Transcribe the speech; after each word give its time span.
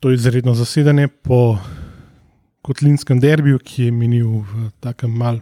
to 0.00 0.10
izredno 0.10 0.54
zasedanje 0.54 1.08
po 1.08 1.58
Kotlinskem 2.62 3.20
derbiju, 3.20 3.58
ki 3.58 3.84
je 3.84 3.92
minil 3.92 4.44
v 4.44 4.68
takem 4.80 5.10
mal. 5.10 5.40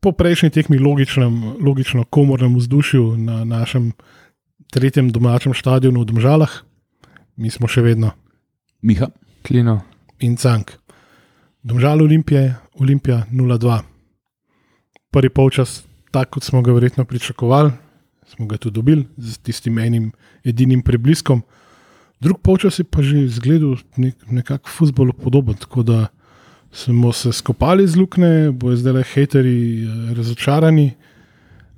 Po 0.00 0.12
prejšnji 0.12 0.50
tekmi, 0.50 0.78
logičnem, 0.78 1.56
logično 1.60 2.04
komornem 2.04 2.56
vzdušju 2.56 3.16
na 3.16 3.44
našem 3.44 3.92
tretjem 4.72 5.10
domačem 5.12 5.54
stadionu 5.54 6.00
v 6.00 6.08
Domžalah, 6.08 6.52
mi 7.36 7.50
smo 7.50 7.68
še 7.68 7.84
vedno 7.84 8.12
Miha, 8.82 9.08
Klino. 9.44 9.82
in 10.20 10.36
Cank. 10.36 10.72
Domžal 11.62 12.02
Olimpije, 12.02 12.56
Olimpija 12.80 13.26
0-2. 13.32 13.80
Prvi 15.12 15.28
polčas, 15.28 15.84
tako 16.10 16.38
kot 16.38 16.44
smo 16.44 16.62
ga 16.62 16.72
verjetno 16.72 17.04
pričakovali, 17.04 17.72
smo 18.26 18.46
ga 18.46 18.56
tudi 18.56 18.74
dobili 18.74 19.06
z 19.16 19.38
tistim 19.38 19.78
enim 19.78 20.12
edinim 20.44 20.82
prebliskom. 20.82 21.42
Drug 22.22 22.38
polčas 22.38 22.78
je 22.78 22.84
pa 22.84 23.02
že 23.02 23.18
izgledal 23.20 23.74
nek, 23.96 24.14
nekako 24.30 24.70
futbolu 24.70 25.12
podoben, 25.14 25.54
tako 25.56 25.82
da 25.82 26.06
smo 26.72 27.12
se 27.12 27.32
skopali 27.32 27.82
z 27.84 27.96
lukne, 27.96 28.30
bojo 28.52 28.76
zdaj 28.76 28.92
le 28.92 29.02
hateri 29.04 29.56
eh, 29.80 29.86
razočarani. 30.14 30.92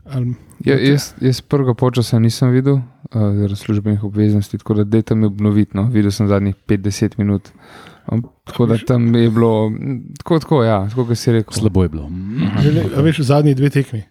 Ali, 0.06 0.34
Ja, 0.60 0.76
jaz, 0.76 1.12
jaz 1.18 1.40
prvega 1.40 1.74
počasa 1.74 2.18
nisem 2.18 2.48
videl, 2.50 2.74
uh, 2.74 2.82
zaradi 3.10 3.56
službenih 3.56 4.04
obveznosti, 4.04 4.58
tako 4.58 4.74
da 4.74 4.84
dejte 4.86 5.14
mi 5.14 5.26
obnoviti. 5.26 5.72
No. 5.74 5.82
Videl 5.84 6.10
sem 6.10 6.28
zadnjih 6.28 6.54
5-10 6.68 7.18
minut. 7.18 7.48
Um, 8.06 8.22
tako 8.44 8.66
da 8.66 8.78
tam 8.78 9.14
je 9.14 9.30
bilo, 9.30 9.72
tako, 10.18 10.38
tako, 10.38 10.62
ja, 10.62 10.88
tako 10.88 11.04
kot 11.06 11.18
si 11.18 11.32
rekel. 11.32 11.52
slabo 11.52 11.82
je 11.82 11.88
bilo. 11.88 12.08
že 12.62 12.70
le- 12.70 12.86
a 12.96 13.00
veš, 13.00 13.20
zadnji 13.22 13.54
dve 13.54 13.70
tekmi. 13.70 14.02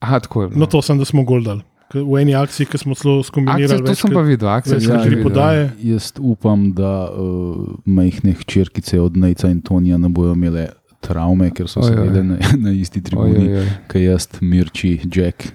Aha, 0.00 0.20
tako 0.20 0.42
je. 0.42 0.48
bilo. 0.48 0.60
No, 0.60 0.66
to 0.66 0.82
sem, 0.82 0.98
da 0.98 1.04
smo 1.04 1.24
gol 1.24 1.42
dali. 1.42 1.60
K- 1.60 1.71
V 1.94 2.16
eni 2.16 2.34
akciji, 2.34 2.66
ki 2.66 2.78
smo 2.78 2.94
celo 2.94 3.22
skombinirali. 3.22 3.64
Akcijo, 3.74 3.86
to 3.86 3.94
sem 3.94 4.10
pa 4.10 4.22
videl, 4.22 4.48
več 4.48 4.64
sem 4.64 4.78
kot 4.80 4.86
že 4.98 5.02
tri 5.04 5.22
podaje. 5.22 5.64
Jaz 5.82 6.12
upam, 6.18 6.72
da 6.72 6.92
uh, 7.06 7.56
majhne 7.84 8.32
hčerkice 8.34 9.00
od 9.00 9.16
Nejca 9.16 9.48
in 9.48 9.60
Tonija 9.60 9.98
ne 9.98 10.08
bojo 10.08 10.32
imele 10.32 10.68
travme, 11.00 11.50
ker 11.50 11.66
so 11.66 11.80
oj. 11.80 11.90
sedele 11.90 12.22
na, 12.22 12.36
na 12.58 12.70
isti 12.70 13.02
tribuni, 13.02 13.48
oj. 13.52 13.66
kot 13.88 14.00
jaz, 14.00 14.28
Mirči, 14.40 15.00
Jack 15.06 15.50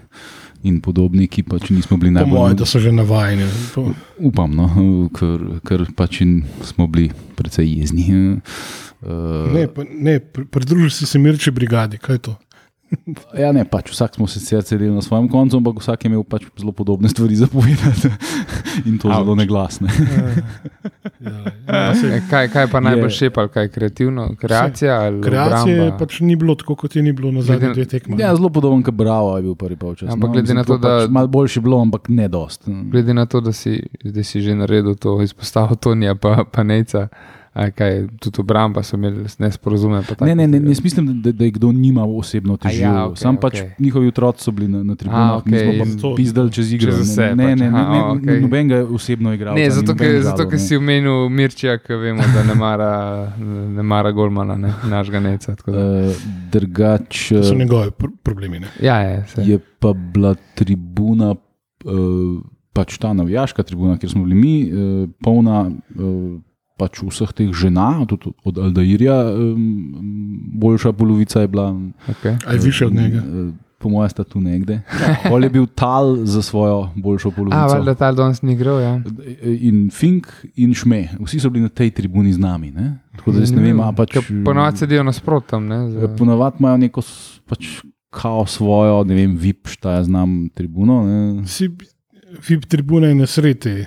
in 0.64 0.82
podobni, 0.82 1.28
ki 1.28 1.44
pač 1.44 1.70
nismo 1.70 1.96
bili 1.98 2.12
mojem, 2.12 2.28
najbolj. 2.28 2.56
da 2.58 2.66
so 2.66 2.80
že 2.80 2.92
navajeni. 2.92 3.46
To- 3.74 3.94
Upam, 4.20 4.52
no, 4.52 4.68
ker, 5.10 5.62
ker 5.64 5.86
pač 5.96 6.22
in 6.22 6.42
smo 6.62 6.88
bili 6.88 7.10
precej 7.38 7.70
jezni. 7.78 8.10
Uh, 8.98 9.54
Ne, 9.54 9.68
pa, 9.70 9.86
ne 9.86 10.18
pr- 10.20 10.46
pridružil 10.50 10.90
si 10.90 11.06
se 11.06 11.20
Mirči 11.20 11.52
brigadi, 11.52 11.98
kaj 11.98 12.16
je 12.16 12.20
to? 12.20 12.34
Ja, 13.38 13.52
ne, 13.52 13.64
pač 13.64 13.90
vsak 13.90 14.16
smo 14.16 14.28
se 14.28 14.40
sicer 14.40 14.64
sedeli 14.64 14.92
na 14.92 15.02
svojem 15.02 15.28
koncu, 15.28 15.58
ampak 15.58 15.78
vsak 15.78 16.00
je 16.00 16.08
imel 16.08 16.24
pač 16.24 16.46
zelo 16.54 16.72
podobne 16.72 17.10
stvari 17.10 17.36
za 17.36 17.48
povedati 17.48 18.08
in 18.88 18.98
to 18.98 19.10
zelo 19.10 19.36
neglasne. 19.36 19.88
Ja, 21.68 21.92
saj, 21.94 22.10
E, 22.10 22.22
Kaj, 22.30 22.48
kaj 22.48 22.68
pa 22.68 22.80
najbolj 22.80 23.06
Je- 23.06 23.16
šepal, 23.18 23.48
kaj 23.48 23.68
kreativno, 23.68 24.36
kreacija 24.36 25.02
ali 25.02 25.22
kreacije 25.22 25.76
obramba? 25.78 25.98
pač 25.98 26.20
ni 26.20 26.36
bilo 26.36 26.56
tako, 26.56 26.76
kot 26.78 26.96
je 26.96 27.02
ni 27.02 27.12
bilo 27.12 27.32
na 27.32 27.42
zadnjih 27.42 27.74
dveh 27.74 27.88
tekmah. 27.88 28.20
Ja, 28.20 28.36
zelo 28.36 28.50
podoben, 28.50 28.84
kot 28.84 28.94
Bravo 28.94 29.34
je 29.36 29.44
bil 29.44 29.56
prvi 29.56 29.76
polčas. 29.76 30.10
Ampak 30.10 30.30
no, 30.30 30.34
glede 30.34 30.54
na 30.54 30.62
Mislim, 30.62 30.66
to, 30.72 30.78
da- 30.80 31.00
Pač 31.00 31.10
malo 31.10 31.28
boljši 31.30 31.58
je 31.58 31.64
bilo, 31.64 31.82
ampak 31.82 32.10
ne 32.10 32.28
dost. 32.28 32.64
Glede 32.68 33.14
na 33.14 33.26
to, 33.26 33.42
da 33.42 33.52
si, 33.52 33.74
da 34.02 34.24
si 34.24 34.42
že 34.42 34.56
naredil 34.56 34.96
to 34.96 35.18
izpostavil 35.22 35.76
Tonija, 35.78 36.16
pa, 36.16 36.46
pa 36.46 36.64
Nejca, 36.64 37.02
a 37.02 37.10
kaj 37.72 37.92
tudi 38.20 38.38
obramba 38.40 38.84
so 38.84 38.96
imeli 38.96 39.26
nesporazume. 39.40 40.02
pa 40.10 40.26
Ne, 40.26 40.36
ne, 40.36 40.48
ne, 40.48 40.60
ne 40.60 40.74
mislim, 40.78 41.22
da, 41.22 41.32
da 41.32 41.44
je 41.44 41.52
kdo 41.52 41.72
nima 41.72 42.04
osebno 42.06 42.58
težav. 42.58 42.82
ja, 42.82 42.88
Ja, 42.90 43.06
okay, 43.06 43.16
Sam 43.16 43.38
pač 43.38 43.54
okay. 43.56 43.70
njihovi 43.80 44.08
otroci 44.08 44.44
so 44.44 44.52
bili 44.52 44.68
na, 44.68 44.84
na 44.84 44.96
tribunah, 44.96 45.32
A, 45.32 45.38
okay, 45.38 45.74
mi 45.80 45.90
smo 45.90 46.10
pa 46.10 46.16
pizdali 46.16 46.52
čez 46.52 46.74
igro. 46.74 46.92
Čez 46.92 47.00
vse 47.02 47.22
ne, 47.24 47.36
ne, 47.36 47.44
pač, 47.46 47.60
ne, 47.60 47.72
ne, 47.72 47.80
aha, 47.80 47.94
ne, 47.94 48.00
okay. 48.14 48.42
noben 48.42 48.68
ga 48.68 48.86
osebno 48.86 49.34
igral. 49.34 49.56
Ne, 49.56 49.70
zato, 49.72 49.96
ker, 49.96 50.22
zato 50.22 50.48
ker 50.48 50.60
si 50.60 50.78
omenil 50.78 51.30
Mirčija, 51.30 51.78
ki 51.78 51.94
vemo, 51.96 52.24
da 52.34 52.44
ne 52.44 52.56
mara, 52.56 52.92
ne 53.70 53.84
mara 53.84 54.12
Golmana, 54.12 54.56
ne, 54.58 54.74
našega 54.86 55.20
Neca. 55.22 55.56
tako 55.56 55.72
da- 55.72 55.86
Uh, 55.88 56.14
drugač 56.52 57.30
To 57.30 57.44
so 57.44 57.56
njegovi 57.56 57.92
pr 57.92 58.08
problemi. 58.24 58.60
Ne? 58.60 58.68
Ja, 58.82 59.00
je. 59.00 59.24
saj. 59.28 59.46
je 59.46 59.60
pa 59.80 59.94
bila 59.94 60.36
tribuna, 60.56 61.32
uh, 61.86 62.42
pač 62.74 62.98
ta 62.98 63.14
navijaška 63.14 63.64
tribuna, 63.64 63.98
kjer 63.98 64.12
smo 64.12 64.24
bili 64.24 64.36
mi, 64.36 64.54
uh, 64.66 65.10
polna. 65.22 65.72
Uh, 65.96 66.40
Pač 66.78 67.02
vseh 67.02 67.32
teh 67.34 67.50
žena, 67.54 68.06
tudi 68.06 68.30
od 68.46 68.58
Aldairja, 68.58 69.16
um, 69.34 69.96
boljša 70.62 70.92
polovica 70.94 71.42
je 71.42 71.48
bila 71.48 71.72
Okay. 72.08 72.38
Ali 72.46 72.60
više 72.60 72.86
od 72.86 72.94
njega. 72.94 73.24
Po 73.80 73.90
mojem, 73.90 74.10
sta 74.10 74.24
tu 74.24 74.42
nekde. 74.42 74.82
Pol 75.30 75.44
je 75.44 75.50
bil 75.50 75.66
tal 75.66 76.16
za 76.26 76.42
svojo 76.42 76.90
boljšo 76.96 77.30
A, 77.30 77.32
polovico. 77.32 77.68
valjda 77.68 77.94
ta 77.96 78.12
danes 78.12 78.42
ni 78.42 78.54
igral, 78.54 78.82
ja. 78.82 79.02
In 79.44 79.90
Fink 79.94 80.28
in 80.56 80.74
Šme, 80.74 81.10
vsi 81.26 81.40
so 81.40 81.50
bili 81.50 81.64
na 81.64 81.70
tej 81.70 81.92
tribuni 81.92 82.34
z 82.34 82.40
nami. 82.40 82.72
Ne? 82.72 82.98
Tako 83.18 83.32
da 83.32 83.40
jaz 83.40 83.52
ne 83.52 83.62
vem, 83.62 83.78
pač. 83.96 84.18
Ponovadi 84.46 84.78
sedijo 84.78 85.04
nasprotam, 85.04 85.68
ne. 85.68 85.76
Ja, 85.76 85.90
Z, 85.90 86.18
Ponavadi 86.18 86.56
imajo 86.60 86.78
neko 86.78 87.02
pač 87.46 87.68
kao 88.10 88.46
svojo, 88.46 89.04
ne 89.04 89.16
vem, 89.16 89.38
VIP, 89.38 89.68
šta 89.68 89.92
jaz 89.92 90.06
znam, 90.06 90.50
tribuno. 90.54 91.04
Ne? 91.06 91.48
Si 91.48 91.70
VIP 92.50 92.66
tribune 92.66 93.12
in 93.12 93.18
nasreti. 93.22 93.86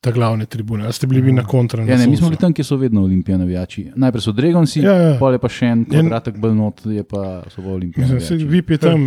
Ta 0.00 0.10
glavne 0.10 0.46
tribune, 0.46 0.84
ali 0.84 0.92
ste 0.92 1.06
bili 1.06 1.20
vi 1.20 1.32
na 1.32 1.44
kontra? 1.44 1.84
na 1.84 1.92
Ja, 1.92 1.98
ne, 1.98 2.06
mi 2.06 2.16
smo 2.16 2.28
bili 2.30 2.40
tam, 2.40 2.54
kjer 2.56 2.66
so 2.66 2.76
vedno 2.76 3.02
olimpijani 3.04 3.44
navijači. 3.44 3.90
Najprej 3.96 4.22
so 4.22 4.32
Dragonsi, 4.32 4.80
Ja, 4.80 4.94
ja. 4.94 5.32
je 5.32 5.38
pa 5.38 5.48
še 5.48 5.66
en 5.66 5.84
kvadratek 5.84 6.38
bolj 6.40 6.54
not, 6.56 6.80
je 6.86 7.04
pa 7.04 7.42
so 7.52 7.60
pa 7.62 7.68
olimpijani. 7.68 8.12
Navijači. 8.14 8.46
VIP 8.48 8.70
je 8.70 8.78
tam, 8.78 9.04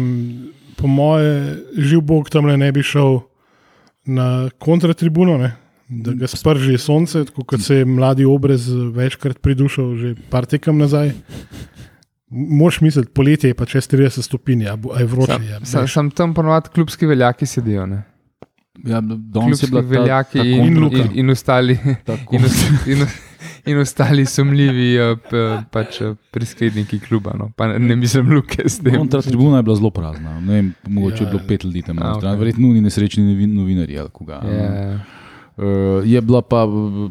po 0.77 0.87
moje, 0.87 1.57
živ 1.77 2.01
Bog 2.01 2.29
tam 2.29 2.45
ne 2.45 2.71
bi 2.71 2.83
šel 2.83 3.19
na 4.05 4.49
kontratribuno, 4.59 5.37
ne? 5.37 5.55
da 5.89 6.13
ga 6.13 6.27
sprži 6.27 6.77
sonce, 6.77 7.25
tako 7.25 7.43
kot 7.43 7.61
se 7.61 7.75
je 7.81 7.85
mladi 7.85 8.25
obrez 8.25 8.69
večkrat 8.95 9.41
pridušal, 9.41 9.95
že 9.97 10.15
par 10.29 10.45
tekem 10.45 10.77
nazaj. 10.77 11.11
Moš 12.29 12.81
misliti, 12.81 13.11
poletje 13.13 13.49
je 13.51 13.53
pa 13.57 13.65
čez 13.65 13.89
30 13.89 14.21
stopinj, 14.25 14.63
a 14.69 14.77
je 14.99 15.05
vroče. 15.05 15.33
sam, 15.33 15.43
je, 15.43 15.59
sam, 15.65 15.87
sam 15.87 16.09
tam 16.11 16.33
ponovadi 16.33 16.69
klubski 16.73 17.05
veljaki 17.05 17.45
sedijo, 17.45 17.85
ne. 17.85 18.03
Ja, 18.75 19.01
danes 19.01 19.63
je 19.63 19.67
bila 19.67 19.81
ta, 19.81 19.87
veljaki 19.87 20.37
ta 20.37 20.45
in, 20.45 20.53
In 20.53 20.65
in, 20.67 20.79
Luka. 20.79 20.97
in, 20.97 21.09
in 21.13 21.29
ostali. 21.29 21.77
tako, 22.03 22.35
In, 22.35 22.41
in, 22.87 23.05
in 23.65 23.77
ostali 23.77 24.25
sumljivi 24.25 24.95
eh, 24.95 25.17
pač, 25.71 26.01
eh, 26.01 26.15
priskledniki 26.31 26.99
kluba. 26.99 27.35
No. 27.37 27.51
Pa 27.55 27.67
ne, 27.69 27.95
mislim, 27.95 28.31
Luke 28.31 28.63
s 28.65 28.79
tem. 28.79 28.95
Kontra 28.95 29.21
tribuna 29.21 29.57
je 29.57 29.63
bila 29.63 29.75
zelo 29.75 29.89
prazna. 29.89 30.39
Ne 30.39 30.53
vem, 30.53 30.73
mogoče 30.87 31.23
Ja. 31.23 31.27
je 31.27 31.31
bilo 31.31 31.41
pet 31.47 31.63
ljudi 31.63 31.81
tam. 31.81 31.97
A, 31.97 32.01
na 32.01 32.11
ok. 32.11 32.17
strani. 32.17 32.37
Verjetno 32.39 32.67
ni 32.67 32.81
nesrečni 32.81 33.23
novin, 33.23 33.53
novinarji 33.53 33.99
ali 33.99 34.09
koga. 34.09 34.41
Je, 34.43 34.99
Uh, 35.53 36.01
je 36.01 36.17
bila 36.21 36.41
pa 36.41 36.65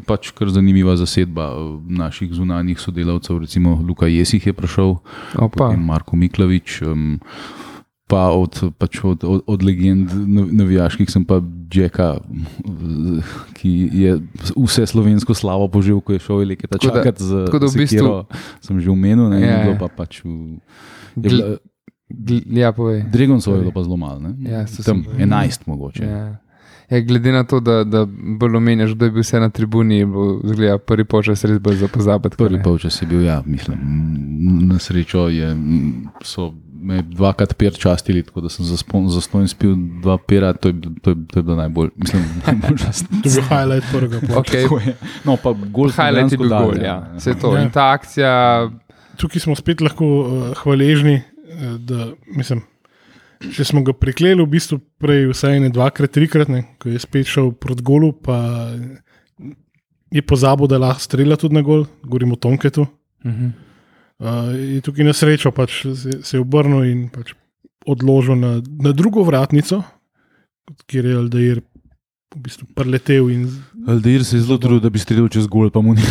pač 0.05 0.33
kar 0.35 0.49
zanimiva 0.51 0.97
zasedba 0.99 1.45
uh, 1.55 1.79
naših 1.87 2.27
zunanjih 2.33 2.75
sodelavcev, 2.75 3.37
recimo 3.39 3.79
Luka 3.87 4.07
Jesih 4.07 4.47
je 4.47 4.53
prišel, 4.53 4.97
opa, 5.39 5.47
potem 5.47 5.79
Marko 5.79 6.19
Miklavič. 6.19 6.81
Um, 6.81 7.21
Pa 8.13 8.29
od, 8.31 8.53
pač 8.75 9.01
od, 9.03 9.23
od, 9.23 9.41
od 9.47 9.59
legend 9.61 10.07
nav- 10.27 10.51
navijaških 10.53 11.09
sem 11.09 11.25
pa 11.25 11.41
Jacka, 11.67 12.19
ki 13.53 13.71
je 13.91 14.11
vse 14.55 14.85
slovensko 14.85 15.33
slavo 15.33 15.67
požil, 15.67 15.97
ko 15.97 16.13
je 16.13 16.21
šel 16.21 16.41
Eleke 16.43 16.67
ta 16.67 16.77
da- 16.77 16.83
čakati 16.83 17.23
za 17.23 17.45
tako 17.45 17.59
da 17.59 17.65
v 17.65 17.71
bistvu- 17.71 17.87
sekiro, 17.89 18.25
sem 18.61 18.79
že 18.79 18.89
omenil, 18.89 19.29
ne, 19.29 19.39
Ja, 19.39 19.57
ja. 19.65 19.75
pa 19.75 19.87
pač 19.89 20.21
v, 20.21 20.29
je 20.29 20.59
bila, 21.17 21.57
gl- 22.07 22.45
ja, 22.53 22.69
povej. 22.71 23.03
Dragonsov 23.07 23.55
je 23.55 23.61
bilo 23.61 23.71
pa 23.71 23.81
zelo 23.81 23.97
malo, 23.97 24.19
ne? 24.21 24.31
Ja, 24.39 24.61
tam 24.79 25.03
se- 25.03 25.17
11 25.17 25.65
mogoče. 25.65 26.03
Ja. 26.03 26.37
Ja, 26.89 26.99
glede 27.01 27.31
na 27.31 27.43
to, 27.43 27.57
da, 27.59 27.83
da 27.83 28.05
bolj 28.37 28.55
omenjaš, 28.55 28.91
kdo 28.91 29.05
je 29.05 29.11
bil 29.11 29.21
vse 29.21 29.39
na 29.39 29.49
tribuni, 29.49 29.95
je 29.95 30.05
bilo 30.05 30.41
zgleda, 30.43 30.77
prvi 30.77 31.05
počas 31.05 31.41
res 31.41 31.57
bolj 31.57 31.75
za 31.77 31.87
pozabiti. 31.87 32.37
Prvi 32.37 32.61
polčas 32.61 33.01
je 33.01 33.07
bil, 33.07 33.23
ja, 33.23 33.41
mislim, 33.41 33.79
na 34.63 34.77
srečo 34.77 35.25
je, 35.27 35.55
so 36.21 36.51
me 36.83 37.01
dvakrat 37.07 37.55
per 37.57 37.75
častili, 37.79 38.23
tako 38.23 38.43
da 38.45 38.49
sem 38.51 38.65
zaspon- 38.67 39.07
zastonj 39.13 39.47
spil 39.53 39.75
dva 40.03 40.17
pera, 40.17 40.53
to 40.53 40.69
je, 40.69 40.81
to 41.01 41.13
je, 41.13 41.17
to 41.31 41.39
je 41.39 41.43
bilo 41.43 41.55
najbolj, 41.55 41.89
mislim, 41.95 42.25
najbolj 42.47 42.77
To 42.77 43.29
je 43.29 43.33
bil 43.37 43.47
highlight 43.49 43.87
prvega 43.91 44.19
poločasa. 44.19 44.67
Okay. 44.67 44.87
Je. 44.87 44.95
No, 45.25 45.37
pa 45.37 45.53
gol 45.53 45.93
Highlight 45.93 46.35
je 46.35 46.41
bil 46.41 46.51
dali, 46.51 46.75
gol, 46.75 46.85
ja. 46.85 46.97
Vse 47.17 47.35
to. 47.39 47.55
Ja. 47.55 47.63
In 47.63 47.71
ta 47.73 47.89
akcija, 47.95 48.33
Tukaj 49.17 49.43
smo 49.43 49.55
spet 49.55 49.81
lahko 49.85 50.05
uh, 50.05 50.45
hvaležni, 50.63 51.19
uh, 51.21 51.75
da 51.79 52.11
mislim. 52.33 52.63
Če 53.43 53.65
smo 53.67 53.81
ga 53.83 53.91
prikleli, 53.91 54.39
v 54.39 54.47
bistvu 54.53 54.77
prej 55.03 55.27
vsaj 55.33 55.59
ne 55.59 55.69
dvakrat, 55.73 56.13
trikrat, 56.15 56.47
ne, 56.47 56.63
ko 56.79 56.87
je 56.93 57.01
spet 57.03 57.27
šel 57.27 57.51
proti 57.59 57.83
golu, 57.83 58.13
pa 58.15 58.37
je 60.13 60.23
pozabil, 60.23 60.69
da 60.71 60.79
lahko 60.79 61.03
strelja 61.03 61.35
tudi 61.41 61.57
na 61.57 61.63
gol, 61.65 61.83
govorimo 62.07 62.37
o 62.37 62.39
Tomketu. 62.39 62.87
uh 62.87 63.31
-huh. 63.31 63.51
Uh, 64.23 64.53
je 64.55 64.79
tukaj 64.79 65.03
na 65.03 65.13
srečo 65.13 65.51
pač 65.51 65.81
se, 65.83 66.19
se 66.23 66.37
je 66.37 66.41
obrnil 66.41 66.85
in 66.87 66.99
pač 67.11 67.33
odložil 67.83 68.37
na, 68.39 68.53
na 68.63 68.93
drugo 68.95 69.25
vratnico, 69.27 69.81
kjer 70.87 71.09
je 71.09 71.17
Aldair 71.19 71.59
v 72.35 72.41
bistvu 72.41 72.65
preletel 72.75 73.29
in 73.29 73.47
Aldeir 73.87 74.23
se 74.23 74.37
je 74.37 74.41
zelo 74.41 74.57
trudil, 74.57 74.79
da 74.79 74.89
bi 74.89 74.99
streljal 74.99 75.27
čez 75.27 75.47
gol, 75.47 75.67
pa 75.69 75.81
mu 75.81 75.93
ni 75.93 76.01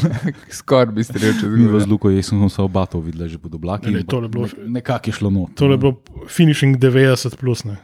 Skoraj 0.58 0.90
bi 0.92 1.04
strelil 1.04 1.32
čez 1.38 1.46
bilo 1.48 1.70
gol. 1.70 1.80
z 1.80 1.86
luko, 1.86 2.10
jaz 2.10 2.26
sem 2.26 2.42
se 2.50 2.62
oba 2.62 2.86
to 2.86 3.00
videla 3.00 3.28
že 3.28 3.38
pod 3.38 3.54
oblaki. 3.54 3.90
Ne, 3.90 4.02
ne, 4.02 4.28
bilo- 4.28 4.46
nek- 4.46 4.66
Nekako 4.66 5.10
je 5.10 5.12
šlo 5.12 5.30
not. 5.30 5.54
to 5.54 5.70
je 5.70 5.78
bilo 5.78 6.02
finishing 6.28 6.76
90 6.76 7.36
plus. 7.36 7.64
Ne. 7.64 7.76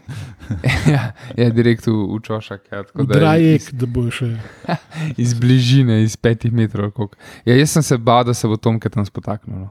ja, 0.92 1.12
je 1.36 1.50
direkt 1.50 1.86
v, 1.86 1.92
v 1.92 2.20
čošak. 2.22 2.60
Ja, 2.72 2.82
tako 2.82 3.06
da 3.06 3.14
Drajek, 3.14 3.72
da 3.72 3.86
bo 3.86 4.10
še. 4.10 4.34
iz 5.22 5.34
bližine, 5.34 6.02
iz 6.02 6.16
petih 6.16 6.52
metrov. 6.52 6.90
koliko. 6.90 7.16
Ja, 7.44 7.54
jaz 7.56 7.70
sem 7.70 7.82
se 7.82 7.98
bal, 7.98 8.24
da 8.24 8.34
se 8.34 8.48
bo 8.48 8.56
Tomke 8.56 8.90
tam 8.90 9.06
spotaknil. 9.06 9.58
No. 9.58 9.70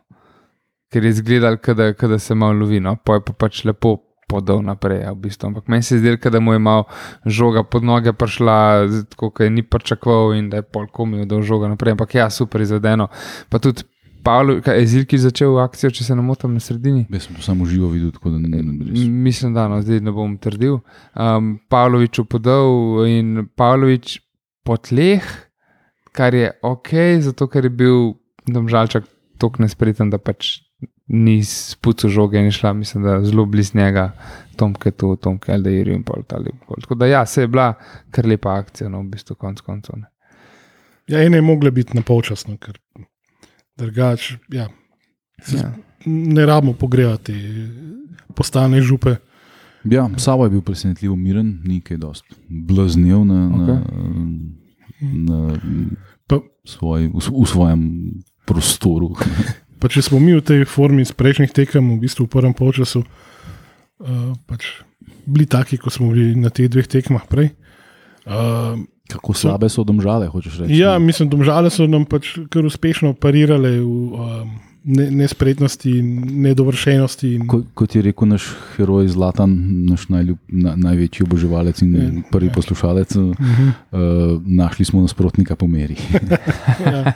Ker 0.88 1.04
je 1.04 1.10
izgledal, 1.10 1.58
da, 1.76 1.92
da 1.92 2.20
se 2.20 2.36
malo 2.36 2.54
lovi, 2.64 2.80
no. 2.80 2.96
pa 2.96 3.20
je 3.20 3.22
pa 3.28 3.34
pač 3.34 3.66
lepo 3.68 4.07
podal 4.28 4.62
naprej. 4.62 5.02
Ja, 5.02 5.12
v 5.12 5.24
bistvu. 5.24 5.48
Ampak 5.48 5.68
meni 5.68 5.84
se 5.84 5.96
je 5.96 6.00
zdelo, 6.00 6.18
da 6.32 6.40
mu 6.40 6.54
je 6.54 6.60
malo 6.60 6.84
žoga 7.26 7.64
pod 7.64 7.84
noge 7.84 8.14
prišla, 8.14 8.88
kot 9.16 9.40
je 9.40 9.50
ni 9.50 9.64
pričakoval 9.64 10.36
in 10.36 10.50
da 10.50 10.58
je 10.58 10.68
pol 10.68 10.88
komil, 10.88 11.26
da 11.26 11.36
je 11.36 11.48
žoga 11.48 11.68
naprej. 11.68 11.96
Ampak 11.96 12.16
ja, 12.16 12.30
super 12.30 12.62
izvedeno. 12.62 13.08
Pa 13.50 13.60
tudi 13.60 13.84
Pavlo, 14.24 14.58
kaj, 14.60 14.76
je 14.82 14.88
Zilki 14.92 15.18
začel 15.18 15.56
akcijo, 15.64 15.88
če 15.96 16.04
se 16.04 16.16
ne 16.16 16.22
motim 16.22 16.52
na 16.52 16.60
sredini. 16.60 17.06
Jaz 17.08 17.30
sem 17.30 17.36
to 17.38 17.42
samo 17.42 17.64
živo 17.66 17.88
videl, 17.94 18.12
tako 18.12 18.34
da 18.34 18.42
ne 18.44 18.58
vem, 18.58 18.74
res. 18.84 19.00
M- 19.00 19.22
Mislim, 19.24 19.54
da 19.56 19.70
no, 19.72 19.78
zdaj 19.82 20.02
ne 20.04 20.12
bom 20.12 20.34
trdil. 20.38 20.82
Um, 21.16 21.54
Pavlović 21.72 22.20
podal 22.28 23.06
in 23.08 23.48
Pavlović 23.56 24.18
po 24.68 24.76
tleh, 24.76 25.24
kar 26.12 26.36
je 26.36 26.52
ok, 26.60 26.92
zato 27.24 27.48
ker 27.48 27.70
je 27.70 27.72
bil 27.72 27.98
domžalčak 28.52 29.08
tako 29.40 29.64
nespreten, 29.64 30.12
da 30.12 30.20
pač 30.20 30.58
ni 31.08 31.44
spucal 31.44 32.10
žoge 32.10 32.40
in 32.40 32.52
šla, 32.52 32.74
mislim, 32.74 33.04
da 33.04 33.24
zelo 33.24 33.46
blizu 33.46 33.78
njega, 33.78 34.12
Tomke 34.56 34.92
tu, 34.92 35.16
Tomke 35.16 35.52
Aldeir 35.54 35.88
in 35.88 36.04
pol 36.04 36.24
tali. 36.28 36.52
gol. 36.68 36.78
Tako 36.82 36.96
da 36.96 37.06
ja, 37.06 37.26
se 37.26 37.42
je 37.42 37.48
bila 37.48 37.74
kar 38.12 38.26
lepa 38.26 38.56
akcija, 38.58 38.90
no 38.90 39.00
v 39.02 39.10
bistvu 39.14 39.36
konc 39.36 39.62
koncev. 39.62 39.96
ne. 39.98 40.06
Ja, 41.08 41.24
ena 41.24 41.38
je 41.38 41.42
mogla 41.42 41.72
biti 41.72 41.96
na 41.96 42.02
polčasno, 42.02 42.58
ker 42.58 42.80
drugače 43.78 44.38
ja, 44.50 44.68
Ja. 45.54 45.72
ne 46.06 46.46
rabimo 46.46 46.74
pogrevati, 46.74 47.34
postane 48.36 48.82
župe. 48.82 49.16
Ja, 49.84 50.10
Savo 50.18 50.44
je 50.44 50.50
bil 50.50 50.62
presenetljivo 50.62 51.16
miren, 51.16 51.62
ni 51.64 51.82
kaj 51.82 51.98
dosti 51.98 52.36
blaznev 52.50 53.26
na, 53.26 53.50
okay. 53.50 53.80
na, 55.14 55.38
na 55.48 55.60
Pa, 56.28 56.40
svoj, 56.66 57.08
v, 57.08 57.20
v 57.44 57.46
svojem 57.48 57.84
prostoru. 58.46 59.14
Pa 59.80 59.92
če 59.92 60.04
smo 60.06 60.20
mi 60.24 60.36
v 60.36 60.44
tej 60.44 60.66
formi 60.70 61.06
iz 61.06 61.14
prejšnjih 61.16 61.54
tekem, 61.54 61.96
v 61.96 62.02
bistvu 62.04 62.28
v 62.28 62.34
prvem 62.34 62.54
polčasu, 62.58 63.04
uh, 63.04 64.34
pač 64.50 64.82
bili 65.28 65.48
taki, 65.50 65.80
kot 65.82 65.94
smo 65.94 66.12
bili 66.12 66.36
na 66.40 66.52
teh 66.54 66.70
dveh 66.72 66.88
tekmah 66.88 67.26
prej. 67.30 67.54
Uh, 68.28 68.80
Kako 69.08 69.32
slabe 69.32 69.70
so 69.72 69.88
domžale, 69.88 70.28
hočeš 70.28 70.66
reči? 70.66 70.82
ja, 70.84 70.98
mislim, 71.00 71.32
domžale 71.32 71.72
so 71.72 71.88
nam 71.88 72.04
pač 72.04 72.36
kar 72.52 72.68
uspešno 72.68 73.16
parirale 73.16 73.80
v 73.80 73.88
um, 73.88 74.56
ne, 74.88 75.12
nespretnosti 75.14 75.92
in 75.92 76.08
nedovršenosti. 76.42 77.34
In, 77.34 77.48
Ko, 77.48 77.62
kot 77.74 77.96
je 77.96 78.02
rekel 78.02 78.28
naš 78.28 78.48
heroj 78.74 79.08
Zlatan, 79.08 79.54
naš 79.86 80.08
najljub, 80.08 80.38
na, 80.48 80.76
največji 80.78 81.24
oboževalec 81.24 81.82
in 81.82 81.92
Ja, 81.94 82.08
prvi 82.32 82.48
ja. 82.48 82.54
poslušalec, 82.54 83.16
uh, 83.16 83.36
Mhm. 83.38 83.70
našli 84.48 84.86
smo 84.86 85.02
nasprotnika 85.02 85.56
po 85.56 85.68
meri. 85.68 85.96
ja. 86.86 87.14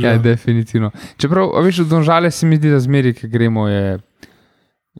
Ja, 0.00 0.18
definitivno. 0.18 0.90
Čeprav, 1.16 1.54
a 1.54 1.62
veš, 1.62 1.78
v 1.78 1.88
Donžale 1.88 2.30
se 2.30 2.46
mi 2.46 2.56
zdi, 2.56 2.70
da 2.70 2.80
zmeri, 2.80 3.14
ki 3.14 3.28
gremo, 3.28 3.68
je. 3.68 3.98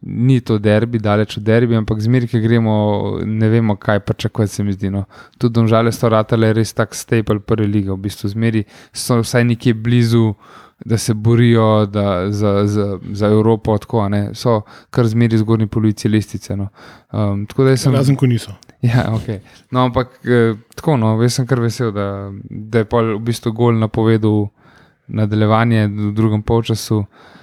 Ni 0.03 0.41
to 0.41 0.59
derbi, 0.59 0.99
daleč 0.99 1.37
od 1.37 1.43
derbi, 1.43 1.77
ampak 1.77 2.01
zmeri, 2.01 2.29
ki 2.31 2.41
gremo, 2.41 2.75
ne 3.27 3.49
vemo, 3.49 3.77
kaj 3.77 4.01
pričakovati, 4.01 4.53
se 4.53 4.65
mi 4.65 4.73
zdi. 4.73 4.91
No. 4.91 5.05
Tudi 5.39 5.55
domžale 5.55 5.93
so 5.93 6.09
ratale 6.09 6.53
res 6.53 6.73
tak 6.73 6.95
staple 6.95 7.41
prve 7.41 7.67
lige, 7.67 7.91
v 7.91 7.99
bistvu 8.07 8.31
zmeri 8.31 8.65
so 8.93 9.19
vsaj 9.23 9.45
nekje 9.45 9.75
blizu, 9.75 10.35
da 10.85 10.99
se 10.99 11.15
borijo 11.15 11.87
da, 11.87 12.31
za, 12.31 12.67
za, 12.67 12.99
za 13.13 13.27
Evropo, 13.27 13.79
tako 13.79 14.09
ne. 14.09 14.29
So 14.35 14.61
kar 14.91 15.07
zmeri 15.07 15.39
zgornji 15.39 15.67
polovici 15.67 16.09
lestvice. 16.09 16.57
No. 16.57 16.69
Um, 17.13 17.47
tako 17.47 17.65
da 17.65 17.77
sem. 17.77 17.95
Razen, 17.95 18.17
ko 18.17 18.27
niso. 18.27 18.55
Ja, 18.83 19.09
okay. 19.11 19.41
no, 19.71 19.81
ampak 19.89 20.21
eh, 20.23 20.55
tako, 20.75 20.97
no, 20.97 21.17
jaz 21.23 21.35
sem 21.35 21.47
kar 21.47 21.59
vesel, 21.61 21.91
da, 21.93 22.31
da 22.47 22.85
je 22.85 22.87
pol 22.87 23.17
v 23.17 23.25
bistvu 23.27 23.51
gol 23.53 23.75
napovedal 23.75 24.47
nadaljevanje 25.09 25.89
v 25.89 26.13
drugem 26.15 26.47
polčasu. 26.47 27.03
Uh, 27.03 27.35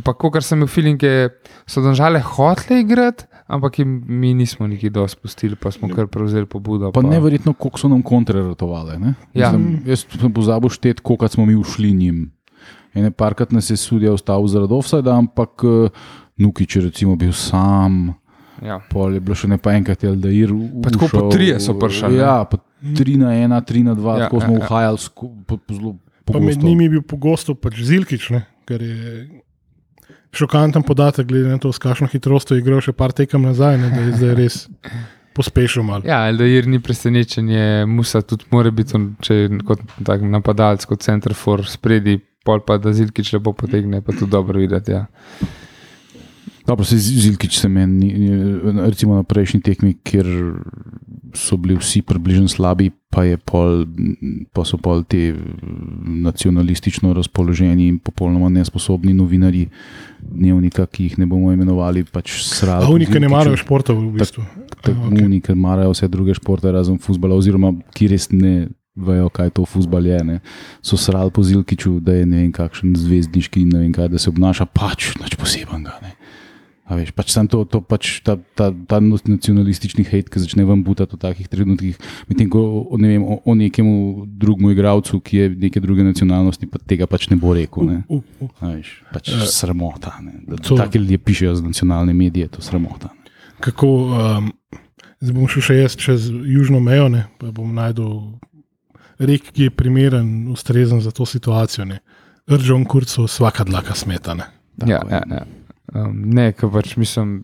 pa, 0.00 0.14
kot 0.16 0.40
sem 0.40 0.58
imel 0.58 0.68
feeling, 0.68 1.02
je, 1.02 1.28
so 1.68 1.82
države 1.84 2.22
hotele 2.24 2.80
igrati, 2.80 3.26
ampak 3.46 3.78
jim 3.78 3.98
mi 4.08 4.34
nismo 4.34 4.66
nikoli 4.66 4.90
dosti 4.90 5.18
spustili, 5.18 5.56
pa 5.56 5.70
smo 5.70 5.90
kar 5.92 6.06
prevzeli 6.06 6.46
pobudo. 6.46 6.92
Pa 6.92 7.02
neverjetno, 7.02 7.52
koliko 7.52 7.78
so 7.78 7.88
nam. 7.88 8.02
Ne? 8.98 9.14
Ja. 9.34 9.52
Mislim, 9.52 9.82
jaz 9.86 10.06
sem 10.20 10.32
pozabil 10.32 10.72
šteti, 10.72 11.02
koliko 11.02 11.28
smo 11.28 11.46
mi 11.46 11.56
ušli 11.56 11.92
njim. 11.92 12.32
Ene 12.94 13.10
parkrat 13.10 13.52
nas 13.52 13.70
je 13.70 13.76
sudija 13.76 14.12
ustavil 14.12 14.46
zaradi 14.46 14.74
offsajda, 14.74 15.16
ampak 15.16 15.64
uh, 15.64 15.88
Nukič 16.36 16.76
je 16.76 16.82
recimo 16.82 17.16
bil 17.16 17.32
sam. 17.32 18.14
Ja. 18.62 18.80
Pol 18.90 19.14
je 19.14 19.20
bilo 19.20 19.34
še 19.34 19.48
ne 19.48 19.58
pa 19.58 19.72
enkrat, 19.74 20.04
da 20.04 20.28
je 20.28 20.46
bil. 20.46 20.82
Pa 20.82 20.90
tako 20.90 21.08
po 21.10 21.28
trije 21.28 21.60
so 21.60 21.74
prišli? 21.74 22.16
Ja, 22.16 22.44
pa 22.44 22.60
tri 22.96 23.16
na 23.16 23.34
ena, 23.34 23.60
tri 23.60 23.82
na 23.82 23.94
dva, 23.94 24.16
Ja, 24.16 24.18
ja, 24.18 24.24
tako 24.28 24.36
ja, 24.36 24.46
smo 24.46 24.54
ja. 24.54 24.60
uhajali 24.60 24.98
sku- 24.98 25.32
po, 25.46 25.56
po 25.56 25.74
zelo 25.74 25.96
Pa 26.24 26.38
med 26.38 26.42
pogosto. 26.54 26.66
njimi 26.66 26.84
je 26.84 26.90
bil 26.90 27.02
pogosto 27.02 27.54
pač 27.54 27.80
Zilkič, 27.82 28.30
ne, 28.30 28.44
kar 28.64 28.82
je 28.82 29.42
šokanten 30.32 30.82
podatek, 30.82 31.26
glede 31.26 31.48
na 31.48 31.58
to, 31.58 31.72
s 31.72 31.78
kakšno 31.82 32.08
hitrostjo 32.12 32.56
je 32.56 32.64
igral 32.64 32.80
še 32.84 32.94
par 32.96 33.12
tekem 33.12 33.42
nazaj, 33.44 33.78
ne, 33.80 33.90
da 33.92 34.04
je 34.06 34.12
zdaj 34.16 34.34
res 34.38 34.58
pospešil 35.36 35.84
malo. 35.86 36.04
Ja, 36.08 36.24
da 36.32 36.44
je 36.44 36.62
ni 36.68 36.80
presenečenje, 36.82 37.86
Musa 37.88 38.22
tudi 38.22 38.48
mora 38.52 38.70
biti, 38.70 39.00
če 39.24 39.38
kot 39.68 39.84
tak 40.04 40.24
napadalec, 40.24 40.84
kot 40.88 41.04
center 41.04 41.36
for 41.36 41.64
spredi, 41.68 42.18
pol 42.44 42.62
pa 42.66 42.78
da 42.82 42.92
Zilkič 42.96 43.32
lepo 43.36 43.54
potegne, 43.56 44.02
pa 44.02 44.16
tudi 44.16 44.32
dobro 44.32 44.60
videti. 44.60 44.96
Ja. 44.96 45.06
Dobro, 46.66 46.84
se 46.84 46.98
Zilkič 46.98 47.58
se 47.58 47.68
meni, 47.68 48.12
ni- 48.12 48.80
recimo 48.86 49.14
na 49.14 49.22
prejšnji 49.22 49.60
tekmi, 49.60 49.94
kjer 50.04 50.26
so 51.34 51.56
bili 51.56 51.76
vsi 51.76 52.02
približno 52.02 52.48
slabi, 52.48 52.90
pa, 53.10 53.24
pol, 53.44 53.86
pa 54.52 54.64
so 54.64 54.76
pol 54.76 55.02
te 55.04 55.34
nacionalistično 56.04 57.12
razpoloženi 57.16 57.88
in 57.88 57.98
popolnoma 57.98 58.48
nesposobni 58.48 59.14
novinari 59.14 59.66
dnevnika, 60.20 60.86
ki 60.86 61.08
jih 61.08 61.18
ne 61.18 61.26
bomo 61.26 61.52
imenovali, 61.52 62.04
pač 62.04 62.36
srali. 62.46 62.86
A 62.86 62.92
unike 62.92 63.20
ne 63.20 63.28
marajo 63.32 63.56
športov 63.56 63.98
v 63.98 64.12
bistvu. 64.20 64.44
A, 64.44 64.76
okay. 64.76 65.24
Unike 65.24 65.54
marajo 65.54 65.96
vse 65.96 66.08
druge 66.08 66.36
športe, 66.38 66.72
razen 66.72 67.00
futbola, 67.02 67.36
oziroma 67.36 67.72
ki 67.96 68.12
res 68.12 68.28
ne 68.30 68.68
vejo, 68.96 69.28
kaj 69.32 69.50
to 69.56 69.64
futbal 69.64 70.06
je. 70.06 70.20
Ne. 70.24 70.40
So 70.84 70.96
srali 71.00 71.32
po 71.32 71.42
Zilkiču, 71.42 71.98
da 72.00 72.12
je 72.12 72.26
ne 72.26 72.44
vem 72.44 72.52
kakšen 72.52 72.94
zvezdniški 72.96 73.64
in 73.64 73.72
ne 73.72 73.84
vem 73.86 73.92
kaj, 73.92 74.12
da 74.12 74.20
se 74.20 74.30
obnaša 74.30 74.68
pač 74.68 75.14
nič 75.20 75.36
posebenega. 75.40 75.96
Ne. 76.02 76.12
A 76.82 76.98
veš, 76.98 77.12
pač 77.14 77.30
sam 77.30 77.46
to, 77.46 77.62
to 77.64 77.78
pač 77.78 78.18
ta, 78.26 78.34
ta, 78.58 78.72
ta 78.74 78.98
nacionalistični 78.98 80.02
hejt, 80.02 80.26
ki 80.32 80.42
začne 80.42 80.64
vam 80.66 80.82
butati 80.82 81.14
v 81.14 81.20
takih 81.22 81.46
trenutkih, 81.48 81.98
medtem 82.26 82.50
ko 82.50 82.58
o, 82.90 82.98
ne 82.98 83.12
vem, 83.14 83.22
o, 83.22 83.38
o 83.38 83.54
nekemu 83.54 84.26
drugemu 84.26 84.72
igralcu, 84.74 85.20
ki 85.22 85.36
je 85.38 85.46
neke 85.68 85.80
druge 85.80 86.02
nacionalnosti, 86.02 86.66
pa 86.66 86.82
tega 86.82 87.06
pač 87.06 87.28
ne 87.30 87.38
bo 87.38 87.54
rekel. 87.54 87.86
Ne. 87.86 87.98
Uh, 88.10 88.20
uh. 88.42 88.50
A 88.58 88.74
Veš, 88.74 88.90
pač 89.14 89.30
sramota. 89.54 90.16
Ne. 90.26 90.42
Da, 90.42 90.58
to- 90.58 90.76
taki 90.76 90.98
ljudje 90.98 91.22
pišejo 91.22 91.54
za 91.60 91.64
nacionalne 91.64 92.16
medije, 92.18 92.50
to 92.50 92.58
je 92.58 92.66
sramota. 92.66 93.12
Kako 93.62 93.88
um, 94.10 94.50
zdaj 95.22 95.36
bom 95.38 95.46
šel 95.46 95.62
še 95.62 95.78
jaz 95.78 95.94
čez 95.94 96.26
južno 96.28 96.82
mejo, 96.82 97.06
ne, 97.14 97.28
pa 97.38 97.54
bom 97.54 97.70
najdel 97.78 98.34
rek, 99.22 99.52
ki 99.54 99.70
je 99.70 99.76
primeren, 99.76 100.50
ustrezen 100.50 100.98
za 101.00 101.14
to 101.14 101.22
situacijo. 101.30 101.86
Ne. 101.86 102.02
Ržon 102.50 102.84
kurcu, 102.90 103.30
vsaka 103.30 103.62
dlaka 103.64 103.94
smetane. 103.94 104.50
Ja, 104.82 104.98
ja, 105.06 105.22
ja. 105.30 105.44
Um, 105.94 106.12
ne, 106.32 106.52
ker 106.56 106.70
pač 106.72 106.96
mislim, 106.96 107.42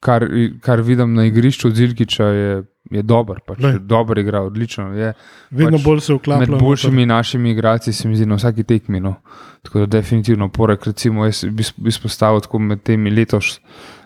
kar, 0.00 0.24
kar 0.64 0.80
vidim 0.80 1.14
na 1.14 1.26
igrišču 1.28 1.68
od 1.68 1.74
Zilkiča, 1.76 2.24
je, 2.24 2.62
je 2.90 3.02
dober. 3.02 3.42
Pač, 3.46 3.60
je 3.64 3.78
dober 3.78 4.18
igra, 4.18 4.40
odlično. 4.48 4.88
Je 4.96 5.12
Vedno 5.50 5.76
Pač 5.78 5.84
bolj 5.84 6.00
se 6.00 6.16
vklaplja. 6.16 6.48
med 6.48 6.62
boljšimi 6.62 7.06
našimi 7.06 7.50
igralci, 7.50 7.92
se 7.92 8.08
mi 8.08 8.16
zdi, 8.16 8.26
na 8.26 8.40
vsaki 8.40 8.64
tekmi. 8.64 9.00
No. 9.00 9.14
Tako 9.62 9.84
da, 9.84 9.86
definitivno, 9.98 10.48
porek, 10.48 10.86
recimo, 10.86 11.28
jaz 11.28 11.44
bi 11.44 11.64
izpostavil 11.92 12.40
tako 12.40 12.58
med 12.58 12.82
temi 12.82 13.12
letos, 13.12 13.58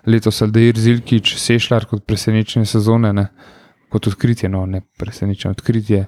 letos 0.07 0.43
Aldeir 0.43 0.79
Zilkič, 0.79 1.37
Sešljar 1.39 1.87
kot 1.91 2.07
presenečenje 2.07 2.67
sezone, 2.67 3.13
ne, 3.15 3.29
kot 3.95 4.11
odkritje, 4.11 4.51
no, 4.51 4.67
ne 4.67 4.83
presenečenje, 4.99 5.55
odkritje. 5.55 6.05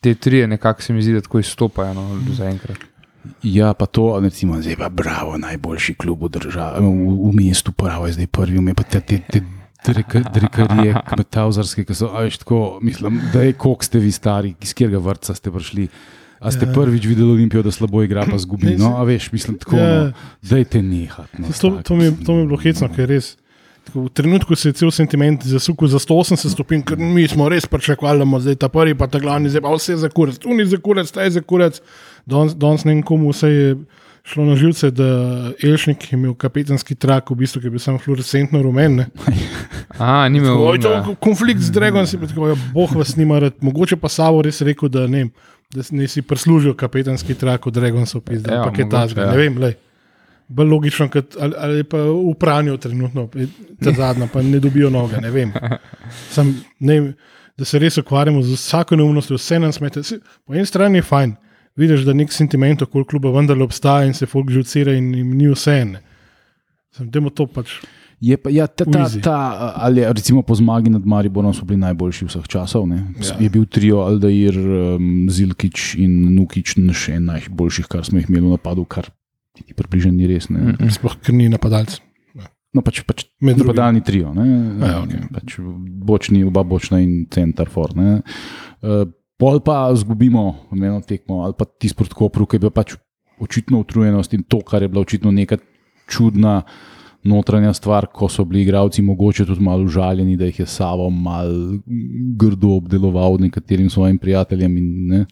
Te 0.00 0.14
tri 0.14 0.46
nekako 0.46 0.82
se 0.82 0.92
mi 0.92 1.02
zdi, 1.02 1.12
da 1.12 1.20
tako 1.20 1.44
izstopajo 1.44 1.94
no, 1.94 2.08
zaenkrat. 2.32 2.95
Ja, 3.42 3.72
pa 3.72 3.86
to, 3.86 4.20
recimo, 4.20 4.56
zdaj 4.56 4.76
pa 4.76 4.88
bravo, 4.88 5.36
najboljši 5.36 5.94
klub 5.94 6.22
v 6.22 6.28
državi, 6.30 6.80
v, 6.80 6.90
v 7.22 7.34
mestu, 7.34 7.72
pravi, 7.72 8.12
zdaj 8.12 8.26
prvi, 8.28 8.58
ume 8.58 8.74
pa 8.74 8.82
te, 8.84 9.00
te, 9.00 9.18
te 9.22 9.42
dreka- 9.84 10.24
drekarije, 10.30 10.94
kmetavzarske, 11.06 11.84
ki 11.84 11.94
so, 11.94 12.08
a 12.08 12.20
veš, 12.20 12.38
tako, 12.38 12.58
mislim, 12.80 13.20
da 13.32 13.42
je, 13.42 13.52
koliko 13.54 13.84
ste 13.84 13.98
vi 13.98 14.12
stari, 14.12 14.54
iz 14.58 14.72
katerega 14.72 14.98
vrca 15.00 15.34
ste 15.34 15.50
prišli. 15.50 15.88
A 16.38 16.50
ste 16.50 16.66
Ja. 16.66 16.72
prvič 16.72 17.04
videli 17.04 17.30
Olimpijo, 17.30 17.62
da 17.62 17.70
slabo 17.70 18.02
igra, 18.02 18.26
pa 18.26 18.36
zgubi? 18.36 18.76
No, 18.76 18.96
a 18.96 19.04
veš, 19.04 19.32
mislim, 19.32 19.56
tako, 19.56 19.76
Ja. 19.76 20.04
no, 20.04 20.12
dajte 20.42 20.82
nehati. 20.82 21.38
No, 21.38 21.48
To, 21.50 21.70
to, 21.82 21.96
mi, 21.96 22.04
je- 22.04 22.16
to 22.18 22.32
mi 22.32 22.38
je 22.38 22.46
bilo 22.46 22.58
hecno, 22.58 22.88
ker 22.88 23.08
res 23.08 23.36
Tako 23.86 24.00
V 24.00 24.08
trenutku 24.10 24.54
se 24.56 24.68
je 24.68 24.72
cel 24.74 24.90
sentiment 24.90 25.44
zasukal 25.44 25.86
za 25.86 25.98
180 25.98 26.50
stopinj, 26.50 26.82
ker 26.82 26.98
mi 26.98 27.22
smo 27.24 27.46
res 27.48 27.66
pričakovali, 27.66 28.18
da 28.18 28.24
bomo 28.24 28.40
zdaj 28.40 28.56
ta 28.56 28.68
prvi, 28.68 28.94
pa 28.94 29.06
ta 29.06 29.18
glavni, 29.18 29.46
zdaj 29.46 29.62
pa 29.62 29.70
vse 29.70 29.94
za 29.96 30.08
kurec, 30.08 30.38
tu 30.38 30.50
ni 30.50 30.66
za 30.66 30.76
kurec, 30.76 31.06
ta 31.08 31.22
je 31.22 31.30
za 31.30 31.40
kurec. 31.40 31.78
Danes 32.26 32.84
ne 32.84 32.94
vem, 32.94 33.02
komu 33.06 33.30
vse 33.30 33.48
je 33.48 33.76
šlo 34.26 34.44
na 34.44 34.56
živce, 34.56 34.90
da 34.90 35.04
Elšnik 35.62 36.12
je 36.12 36.16
imel 36.16 36.34
kapetanski 36.34 36.94
trak, 36.94 37.30
v 37.30 37.34
bistvu, 37.34 37.62
je 37.62 37.70
bil 37.70 37.78
samo 37.78 37.98
fluorescentno 37.98 38.62
rumen. 38.62 39.04
A, 39.98 40.28
ni 40.28 40.38
imel. 40.38 40.58
Oj, 40.58 40.80
to 40.82 41.16
konflikt 41.20 41.60
z 41.60 41.70
Dragom, 41.70 42.06
si 42.06 42.18
tako, 42.18 42.48
ja, 42.48 42.56
boh 42.74 42.90
vas 42.96 43.14
nima 43.16 43.38
rad. 43.38 43.54
Mogoče 43.60 43.96
pa 43.96 44.08
Savo 44.08 44.42
res 44.42 44.60
rekel, 44.66 44.90
da 44.90 45.06
ne, 45.06 45.28
da 45.74 45.86
ne 45.90 46.08
si 46.10 46.22
prislužil 46.22 46.74
kapetanski 46.74 47.34
trak 47.38 47.66
od 47.66 47.74
Dragon 47.74 48.06
so 48.06 48.20
pisali, 48.20 48.50
Ja, 48.50 48.64
ja, 48.64 48.66
pa 48.66 48.74
je 48.74 48.84
mogoče, 48.84 49.14
ta 49.14 49.22
ja. 49.22 49.30
ne 49.30 49.36
vem, 49.36 49.62
lej. 49.62 49.78
Bolj 50.48 50.68
logično, 50.70 51.08
kot, 51.10 51.38
ali, 51.40 51.54
ali 51.58 51.84
pa 51.84 52.02
v 52.02 52.34
pranju 52.38 52.76
trenutno, 52.78 53.28
je 53.34 53.48
ta 53.82 53.94
zadnja, 53.94 54.28
pa 54.32 54.42
ne 54.42 54.58
dobijo 54.62 54.90
noge, 54.90 55.22
ne 55.22 55.30
vem. 55.30 55.54
Sam, 56.34 56.52
ne, 56.78 57.00
da 57.58 57.64
se 57.64 57.78
res 57.78 57.98
ukvarjamo 57.98 58.42
z 58.42 58.58
vsako 58.58 58.98
neumnostjo, 58.98 59.38
vse 59.38 59.58
nam 59.62 59.72
smete. 59.72 60.02
Po 60.46 60.54
eni 60.54 60.66
strani 60.66 60.98
je 60.98 61.06
fajn, 61.06 61.34
vidiš, 61.76 62.06
da 62.06 62.14
nek 62.16 62.32
sentiment 62.32 62.82
okoli 62.82 63.04
kluba 63.08 63.32
vendarle 63.34 63.64
obstaja 63.64 64.06
in 64.08 64.14
se 64.14 64.26
folk 64.26 64.50
žucira 64.50 64.94
in 64.96 65.12
jim 65.14 65.36
ni 65.36 65.50
vse 65.52 65.80
ene. 65.82 66.02
Dajmo 66.98 67.30
to 67.30 67.46
pač. 67.46 67.78
Je 68.16 68.36
pa, 68.40 68.48
ja, 68.48 68.64
ta, 68.64 68.86
ta, 68.88 69.04
ta, 69.20 69.38
ali 69.76 70.00
recimo 70.00 70.40
po 70.42 70.54
zmagi 70.56 70.88
nad 70.88 71.04
Mariborom 71.04 71.52
so 71.52 71.66
bili 71.68 71.82
najboljši 71.82 72.24
vseh 72.30 72.46
časov. 72.48 72.88
Ja. 72.88 73.02
Ja. 73.20 73.36
Je 73.44 73.50
bil 73.52 73.66
trio 73.68 74.00
Aldair, 74.06 74.56
um, 74.56 75.26
Zilkič 75.28 75.98
in 76.00 76.32
Nukič, 76.32 76.78
še 76.96 77.18
najboljših, 77.20 77.90
kar 77.92 78.06
smo 78.08 78.22
jih 78.22 78.30
imeli 78.32 78.46
v 78.48 78.54
napadu, 78.56 78.86
kar 78.88 79.10
približno 79.76 80.14
ni 80.16 80.30
res. 80.30 80.48
Ne. 80.48 80.72
Mm. 80.72 80.88
Sploh, 80.96 81.18
ker 81.20 81.36
ni 81.36 81.50
napadalec. 81.52 81.98
No, 82.76 82.80
pač, 82.84 83.02
pač 83.08 83.24
napadalni 83.40 84.02
trio, 84.04 84.32
ne, 84.36 84.44
Ja, 84.80 84.96
okej. 85.00 85.20
pač 85.32 85.54
bočni, 86.08 86.42
oba 86.44 86.64
bočna 86.64 87.00
in 87.00 87.24
center 87.32 87.68
for. 87.72 87.92
Ne. 87.96 88.18
Uh, 88.80 89.04
pol 89.36 89.60
pa 89.60 89.90
izgubimo 89.94 90.68
eno 90.72 91.00
tekmo 91.00 91.42
ali 91.44 91.54
pa 91.58 91.64
tisto 91.64 92.02
proti 92.02 92.14
Kopru, 92.14 92.46
ki 92.46 92.56
je 92.56 92.64
bila 92.66 92.74
pač 92.74 92.96
očitno 93.40 93.80
utrujenost 93.84 94.34
in 94.34 94.42
to, 94.42 94.60
kar 94.64 94.82
je 94.82 94.88
bila 94.88 95.04
očitno 95.06 95.32
neka 95.32 95.58
čudna. 96.08 96.62
Notranja 97.26 97.72
stvar, 97.74 98.06
ko 98.06 98.28
so 98.30 98.44
bili 98.46 98.60
igravci 98.62 99.02
mogoče 99.02 99.48
tudi 99.48 99.64
malo 99.64 99.82
užaljeni, 99.88 100.36
da 100.38 100.46
jih 100.46 100.60
je 100.60 100.66
Savo 100.70 101.08
malo 101.10 101.80
grdo 102.38 102.76
obdeloval 102.76 103.40
nekaterim 103.42 103.88
svojim 103.90 104.18
prijateljem. 104.18 104.76
In, 104.78 105.08
ne, 105.08 105.24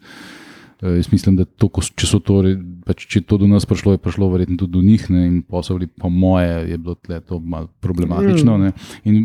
Eh, 0.81 0.95
Jaz 0.95 1.11
mislim, 1.11 1.35
da 1.39 1.45
to, 1.45 1.69
če, 1.95 2.07
to, 2.19 2.41
pač, 2.85 3.05
če 3.07 3.21
je 3.21 3.25
to 3.29 3.39
do 3.41 3.47
nas 3.47 3.65
prišlo, 3.67 3.95
je 3.95 4.01
prišlo 4.03 4.29
verjetno 4.33 4.57
tudi 4.59 4.75
do 4.75 4.83
njih. 4.83 5.07
Ne, 5.13 5.25
in 5.29 5.37
posebej, 5.47 5.89
po 6.01 6.11
moje, 6.11 6.51
je 6.71 6.77
bilo 6.77 6.95
to 7.25 7.39
malo 7.39 7.69
problematično. 7.83 8.57
Ne. 8.61 8.73
In 9.07 9.21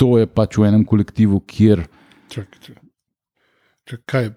to 0.00 0.16
je 0.18 0.28
pač 0.30 0.56
v 0.56 0.70
enem 0.70 0.86
kolektivu, 0.88 1.42
kjer 1.44 1.84
čak, 2.32 2.48
čak, 2.64 2.78
kaj? 4.10 4.30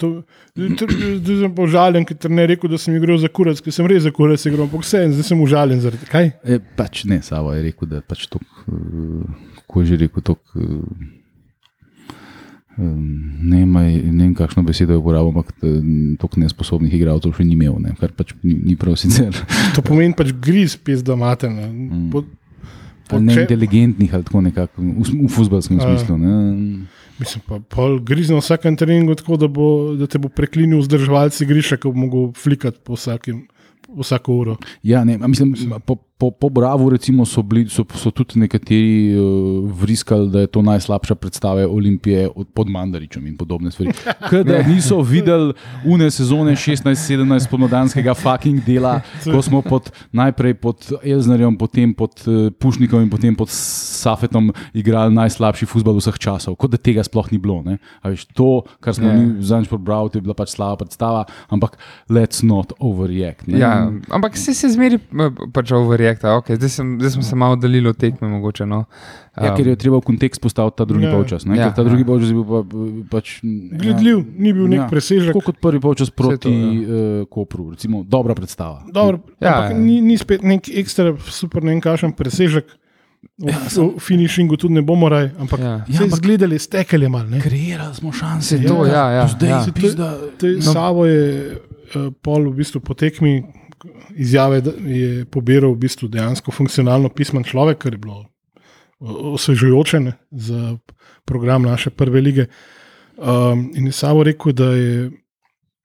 To, 0.00 0.10
zdaj 0.56 1.36
sem 1.40 1.52
pa 1.56 1.64
užaljen, 1.64 2.04
ker 2.04 2.30
ne 2.32 2.44
rekel, 2.50 2.68
da 2.68 2.78
sem 2.80 2.96
igral 2.98 3.16
za 3.22 3.30
kurac, 3.32 3.62
ker 3.64 3.72
sem 3.72 3.86
res 3.88 4.02
za 4.04 4.12
kurac 4.12 4.42
igral, 4.44 4.66
ampak 4.66 4.82
vse, 4.84 5.06
zdaj 5.14 5.28
sem 5.30 5.40
užaljen 5.40 5.80
zaradi 5.80 6.08
kaj. 6.10 6.32
je 6.44 6.58
pač 6.76 7.04
ne, 7.08 7.22
Savo 7.24 7.54
je 7.54 7.62
rekel, 7.64 7.88
da 7.88 8.02
pač 8.04 8.26
to, 8.28 8.42
kako 9.62 9.84
je 9.84 9.86
že 9.92 10.00
rekel, 10.04 10.26
to. 10.26 10.36
Ne, 12.76 13.62
maj, 13.64 13.88
ne 13.88 14.26
vem, 14.26 14.34
kakšno 14.36 14.60
besedo 14.66 14.92
je 14.92 15.00
uporabil, 15.00 15.32
ampak 15.32 15.54
tako 16.20 16.42
nesposobnih 16.44 16.92
igralcev 16.92 17.32
še 17.32 17.46
ni 17.48 17.56
imel, 17.56 17.78
ne, 17.80 17.94
kar 17.96 18.12
pač 18.12 18.34
ni, 18.42 18.52
ni 18.52 18.76
prav 18.76 18.98
sicer. 19.00 19.32
To 19.72 19.84
pomeni 19.86 20.12
pač 20.18 20.34
griz, 20.44 20.76
pis 20.76 21.00
da 21.00 21.16
imate. 21.16 21.48
ne. 21.48 21.70
Če, 23.06 23.20
Neinteligentnih 23.22 24.14
ali 24.14 24.26
tako 24.26 24.42
nekako 24.42 24.82
v, 24.82 25.04
v 25.26 25.30
futbalskem 25.30 25.78
smislu. 25.78 26.16
Ne. 26.18 26.36
mislim 27.20 27.44
pa, 27.46 27.60
pol 27.72 28.00
griz 28.04 28.32
na 28.32 28.40
vsakem 28.40 28.76
treningu, 28.78 29.14
tako 29.18 29.38
da, 29.40 29.48
bo, 29.48 29.68
da 29.98 30.08
te 30.10 30.18
bo 30.22 30.30
preklinil 30.32 30.82
vzdrževalci 30.82 31.46
griša, 31.48 31.78
ko 31.82 31.94
bo 31.94 32.06
mogel 32.06 32.32
flikati 32.38 32.82
po 32.84 32.98
vsakem. 32.98 33.44
Vsako 33.86 34.34
uro. 34.42 34.56
Ja, 34.82 35.04
ne, 35.06 35.14
a 35.22 35.28
mislim, 35.30 35.54
po, 35.86 35.94
po, 36.18 36.30
po 36.30 36.48
Bravo 36.48 36.90
recimo, 36.90 37.26
so, 37.26 37.42
bili, 37.42 37.68
so, 37.68 37.84
so 37.94 38.10
tudi 38.10 38.40
nekateri 38.40 39.16
uh, 39.16 39.70
vriskali, 39.70 40.30
da 40.30 40.40
je 40.40 40.46
to 40.46 40.62
najslabša 40.62 41.14
predstava 41.14 41.66
Olimpije 41.68 42.28
od, 42.34 42.48
pod 42.54 42.68
Mandaričem 42.68 43.26
in 43.26 43.36
podobne 43.36 43.70
stvari. 43.70 43.92
Ker 44.30 44.44
da 44.44 44.62
niso 44.64 45.00
videli 45.00 45.52
une 45.84 46.10
sezone 46.10 46.56
16-17 46.56 47.50
pomladanskega 47.50 48.14
fucking 48.14 48.64
dela, 48.64 49.00
ko 49.24 49.42
smo 49.42 49.62
pod, 49.62 49.90
najprej 50.12 50.54
pod 50.54 50.88
Elznarjem, 51.04 51.56
potem 51.58 51.94
pod 51.94 52.24
uh, 52.26 52.48
Pušnikom 52.58 53.04
in 53.04 53.10
potem 53.12 53.36
pod 53.36 53.52
Safetom 53.52 54.52
igrali 54.74 55.14
najslabši 55.14 55.68
futbol 55.68 56.00
vseh 56.00 56.16
časov, 56.18 56.56
kot 56.56 56.72
da 56.72 56.80
tega 56.80 57.04
sploh 57.04 57.28
ni 57.32 57.38
bilo. 57.38 57.60
Veš, 58.04 58.28
to, 58.36 58.64
kar 58.80 58.94
smo 58.94 59.06
Ja. 59.06 59.12
yeah. 59.12 59.36
mi 59.36 59.42
zadnjič 59.42 59.70
podbrali, 59.70 60.10
je 60.14 60.20
bila 60.20 60.34
pač 60.34 60.54
slaba 60.56 60.76
predstava, 60.76 61.24
ampak 61.52 61.76
let's 62.10 62.42
not 62.42 62.72
overreact. 62.80 63.46
ne. 63.46 63.58
Ja, 63.58 63.92
ampak 64.10 64.36
se, 64.36 64.54
se 64.54 64.68
zmeri 64.72 64.98
pač 65.52 65.72
overreakta. 66.08 66.28
Okay, 66.36 66.56
zdaj, 66.56 66.68
sem, 66.70 66.96
zdaj 66.96 67.10
smo 67.10 67.22
se 67.22 67.36
malo 67.36 67.52
oddaljili 67.52 67.88
od 67.88 67.96
tekme. 67.96 68.28
Mogoče, 68.28 68.66
no. 68.66 68.84
Ja, 69.36 69.52
ker 69.52 69.66
je 69.66 69.76
treba 69.76 69.98
v 69.98 70.02
kontekst 70.02 70.40
postaviti 70.40 70.76
ta 70.76 70.84
drugi 70.84 71.04
Ja. 71.04 71.10
ja. 71.10 71.16
polčas. 71.16 71.44
Ne? 71.44 71.56
Ja, 71.56 71.62
Ja, 71.62 71.70
ta 71.70 71.82
ja. 71.82 71.88
drugi 71.88 72.04
polčas 72.04 72.28
je 72.28 72.34
bil 72.34 72.44
pa, 72.44 72.60
pač. 73.10 73.40
Gledljiv, 73.72 74.24
ni 74.34 74.52
bil 74.52 74.66
nek 74.66 74.78
Ja. 74.78 74.86
presežek. 74.86 75.28
Tako 75.28 75.44
kot 75.44 75.60
prvi 75.60 75.80
polčas 75.80 76.10
proti 76.10 76.38
to, 76.38 76.48
to, 76.48 76.50
ja. 76.50 77.20
uh, 77.20 77.26
Kopru, 77.26 77.70
recimo, 77.70 78.02
dobra 78.02 78.34
predstava. 78.34 78.82
Dobro, 78.88 79.20
Ja, 79.38 79.48
ja, 79.50 79.64
ja. 79.64 79.78
ni, 79.78 80.00
ni 80.00 80.16
spet 80.16 80.42
nek 80.42 80.68
ekstra, 80.70 81.12
super, 81.20 81.62
ne 81.62 81.70
vem, 81.70 81.80
kakšen 81.80 82.12
presežek. 82.12 82.64
V, 83.36 83.50
ja, 83.50 83.58
v 83.58 83.98
finišingu 83.98 84.56
tudi 84.56 84.74
ne 84.74 84.82
bomo 84.82 85.08
raj, 85.08 85.30
ampak 85.36 85.60
Ja. 85.60 85.66
ja, 85.66 85.84
Ja, 85.84 85.98
se 85.98 86.04
ampak- 86.04 86.16
zgledali, 86.16 86.58
stekali 86.58 87.08
mal. 87.08 87.26
ne. 87.26 87.40
Kreirali 87.40 87.94
smo 87.94 88.12
šanse. 88.12 88.48
Se 88.48 88.64
to, 88.64 88.86
ja, 88.86 89.10
ja, 89.12 89.26
Zdaj 89.28 89.48
ja. 89.50 89.64
se 89.64 89.72
pizda. 89.72 90.14
To 90.38 90.46
je- 90.46 90.62
Savo 90.62 91.04
je 91.04 91.20
uh, 91.90 92.12
pol 92.14 92.48
v 92.48 92.54
bistvu 92.54 92.80
po 92.80 92.94
tekmi 92.94 93.42
izjave, 94.14 94.60
da 94.60 94.72
je 94.76 95.24
pobiral 95.24 95.72
v 95.72 95.82
bistvu 95.86 96.08
dejansko 96.08 96.52
funkcionalno 96.52 97.08
pismen 97.08 97.44
človek, 97.44 97.78
kar 97.78 97.94
je 97.94 97.98
bilo 97.98 98.24
osvežujoče 99.00 100.00
za 100.30 100.76
program 101.24 101.62
naše 101.62 101.90
prve 101.90 102.20
lige. 102.20 102.46
Um, 103.16 103.70
in 103.74 103.86
je 103.86 103.92
Savo 103.92 104.22
rekel, 104.22 104.52
da 104.52 104.72
je, 104.72 105.10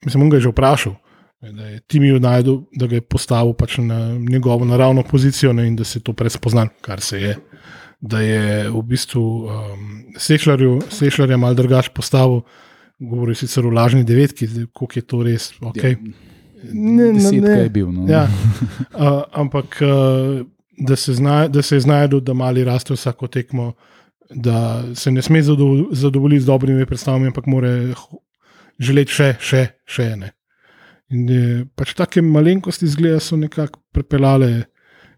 mislim, 0.05 0.29
ga 0.29 0.37
je 0.37 0.41
že 0.41 0.49
vprašal, 0.49 0.95
da 1.41 1.67
je 1.67 1.79
Timijo 1.79 2.19
najdel, 2.19 2.61
da 2.75 2.87
ga 2.87 2.95
je 2.95 3.01
postavil 3.01 3.53
pač 3.53 3.77
na 3.77 4.11
njegovo 4.29 4.65
naravno 4.65 5.03
pozicijo 5.03 5.53
ne, 5.53 5.67
in 5.67 5.75
da 5.75 5.83
se 5.83 5.99
to 5.99 6.13
prespoznan, 6.13 6.69
kar 6.81 7.01
se 7.01 7.21
je. 7.21 7.37
Da 8.01 8.21
je 8.21 8.69
v 8.69 8.81
bistvu 8.81 9.21
um, 9.21 10.03
Sešljarja 10.17 11.37
mal 11.37 11.55
drugač 11.55 11.89
postavil, 11.89 12.41
govori 12.99 13.35
sicer 13.35 13.65
o 13.65 13.69
lažni 13.69 14.03
devetki, 14.03 14.47
koliko 14.73 14.99
je 14.99 15.01
to 15.01 15.23
res. 15.23 15.51
Okay. 15.61 15.97
Ne, 16.01 16.30
ne, 16.73 17.11
Desetka 17.13 17.47
ne. 17.47 17.59
je 17.63 17.69
bil. 17.69 17.91
No. 17.91 18.05
Ja, 18.09 18.27
uh, 18.93 19.21
ampak 19.31 19.81
uh, 19.81 20.45
da, 20.77 20.95
se 20.95 21.13
zna, 21.13 21.47
da 21.47 21.61
se 21.61 21.75
je 21.75 21.79
znašel, 21.87 22.19
da 22.19 22.33
mali 22.33 22.63
raste 22.63 22.93
vsako 22.93 23.27
tekmo, 23.27 23.73
da 24.35 24.83
se 24.95 25.11
ne 25.11 25.21
sme 25.21 25.41
zadovo- 25.43 25.89
zadovoljiti 25.91 26.41
z 26.43 26.45
dobrimi 26.45 26.85
predstavami, 26.85 27.27
ampak 27.27 27.45
mora 27.45 27.69
želeti 28.79 29.11
še, 29.11 29.33
še, 29.39 29.65
še 29.85 30.03
ene. 30.03 30.31
In 31.11 31.29
je, 31.29 31.65
pač 31.75 31.93
take 31.93 32.21
malenkosti 32.21 32.87
zgleda 32.87 33.19
so 33.19 33.35
nekako 33.35 33.81
pripeljale 33.91 34.63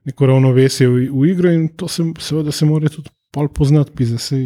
neko 0.06 0.26
ravnovesje 0.26 0.88
v, 0.90 1.06
v 1.14 1.28
igro, 1.30 1.52
in 1.54 1.68
to 1.78 1.88
se, 1.88 2.04
seveda 2.20 2.52
se 2.52 2.66
mora 2.66 2.90
tudi 2.90 3.10
pol 3.32 3.48
poznati, 3.48 3.94
pisa 3.96 4.18
se. 4.18 4.42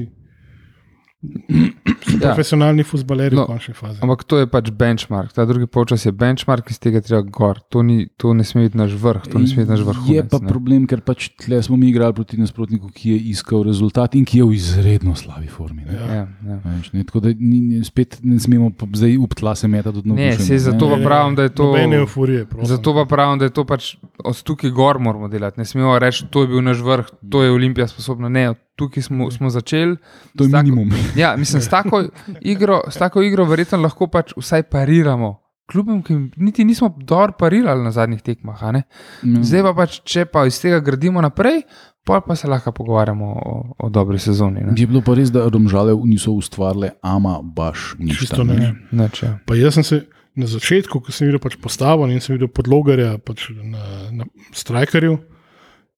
Ja. 2.17 2.33
Profesionalni 2.33 2.83
futbaleri 2.83 3.35
No, 3.35 3.43
v 3.45 3.53
končni 3.53 3.73
fazi. 3.77 3.99
Ampak 4.01 4.23
to 4.23 4.39
je 4.41 4.47
pač 4.49 4.71
benchmark. 4.73 5.33
Ta 5.33 5.45
drugi 5.45 5.67
polčas 5.67 6.05
je 6.05 6.11
benchmark, 6.11 6.69
iz 6.71 6.79
tega 6.81 7.01
treba 7.01 7.21
gor. 7.21 7.59
To, 7.69 7.83
ni, 7.85 8.07
to 8.17 8.33
ne 8.33 8.43
sme 8.43 8.65
biti 8.65 8.77
naš 8.77 8.95
vrh, 8.97 9.27
to 9.29 9.39
ne 9.39 9.47
sme 9.47 9.63
biti 9.63 9.71
naš 9.71 9.83
vrh. 9.85 9.97
Je 10.09 10.23
pa 10.25 10.39
problem, 10.39 10.87
ker 10.89 11.01
pač 11.05 11.29
tle 11.37 11.61
smo 11.63 11.77
mi 11.77 11.89
igrali 11.89 12.13
proti 12.13 12.37
nasprotniku, 12.37 12.89
ki 12.89 13.11
je 13.11 13.17
iskal 13.33 13.61
rezultat 13.63 14.15
in 14.15 14.25
ki 14.25 14.41
je 14.41 14.45
v 14.45 14.53
izredno 14.53 15.13
slabi 15.15 15.47
formi. 15.47 15.85
Ne? 15.85 15.93
Ja. 15.93 16.05
Ja, 16.15 16.25
ja. 16.25 16.57
Veš, 16.65 16.91
ne, 16.93 17.03
tako 17.03 17.19
da 17.19 17.29
ni, 17.29 17.59
ni, 17.61 17.83
spet 17.85 18.17
ne 18.23 18.39
smemo 18.39 18.71
pa 18.73 18.89
zdaj 18.89 19.17
uptla 19.17 19.55
se 19.55 19.67
meta 19.67 19.91
tudi 19.91 20.09
na 20.09 20.15
Ne, 20.15 20.33
saj 20.33 20.57
zato 20.57 20.89
pa 20.89 20.97
pravim, 20.97 21.35
da 21.35 21.43
je 21.43 21.53
to. 21.53 21.69
Euforije. 21.77 22.45
Zato 22.63 22.93
pa 22.93 23.05
pravim, 23.05 23.37
da 23.39 23.45
je 23.45 23.53
to 23.53 23.65
pač 23.65 23.95
od 24.23 24.43
tukaj 24.43 24.71
gor 24.71 24.99
moramo 24.99 25.27
delati. 25.27 25.59
Ne 25.59 25.65
smemo 25.65 25.99
reči, 25.99 26.25
to 26.29 26.41
je 26.41 26.47
bil 26.47 26.61
naš 26.61 26.81
vrh, 26.81 27.05
to 27.29 27.43
je 27.43 27.51
Olimpija 27.51 27.87
sposobna. 27.87 28.29
Ne, 28.29 28.49
od 28.49 28.57
tukaj 28.75 29.03
smo, 29.03 29.31
smo 29.31 29.49
začeli. 29.49 29.97
To 30.37 30.43
je 30.43 30.51
tako- 30.51 30.63
minimum. 30.63 30.91
Ja, 31.15 31.35
mislim, 31.37 31.61
s 31.61 31.69
tako 31.69 32.03
igro, 32.41 32.81
s 32.89 32.99
tako 32.99 33.21
igro 33.25 33.45
verjetno 33.45 33.81
lahko 33.81 34.07
pač 34.11 34.33
vsaj 34.37 34.67
pariramo. 34.71 35.35
Kljubim, 35.67 35.99
ki 36.03 36.15
niti 36.39 36.63
nismo 36.63 36.93
dobro 36.97 37.35
parirali 37.39 37.83
na 37.83 37.91
zadnjih 37.91 38.21
tekmah. 38.23 38.63
a 38.63 38.71
ne. 38.71 38.83
Ja. 39.23 39.43
Zdaj 39.43 39.63
pa 39.63 39.73
pač, 39.75 39.99
če 40.07 40.25
pa 40.31 40.45
iz 40.47 40.61
tega 40.63 40.79
gradimo 40.79 41.21
naprej, 41.21 41.65
pol 42.07 42.21
pa 42.23 42.35
se 42.39 42.47
lahko 42.47 42.71
pogovarjamo 42.71 43.31
o, 43.35 43.55
o 43.83 43.89
dobri 43.89 44.19
sezoni. 44.19 44.63
Ne? 44.63 44.75
Je 44.79 44.87
bilo 44.87 45.01
pa 45.03 45.17
res, 45.19 45.31
da 45.31 45.43
Romžale 45.51 45.95
niso 46.07 46.31
ustvarile, 46.31 46.93
ama 47.03 47.41
baš 47.43 47.97
nič. 47.99 48.21
Čisto 48.21 48.39
tam, 48.39 48.53
nič. 48.55 48.77
Neč, 48.95 49.23
ja. 49.23 49.33
Pa 49.43 49.59
jaz 49.59 49.75
sem 49.75 49.83
se 49.83 49.99
na 50.37 50.47
začetku, 50.47 51.01
ko 51.01 51.11
sem 51.11 51.27
videl 51.27 51.41
pač 51.43 51.57
postavo 51.59 52.07
in 52.07 52.21
sem 52.23 52.37
videl 52.37 52.47
podlogarja 52.53 53.17
pač 53.19 53.49
na, 53.57 53.83
na 54.13 54.29
Strikerju, 54.55 55.17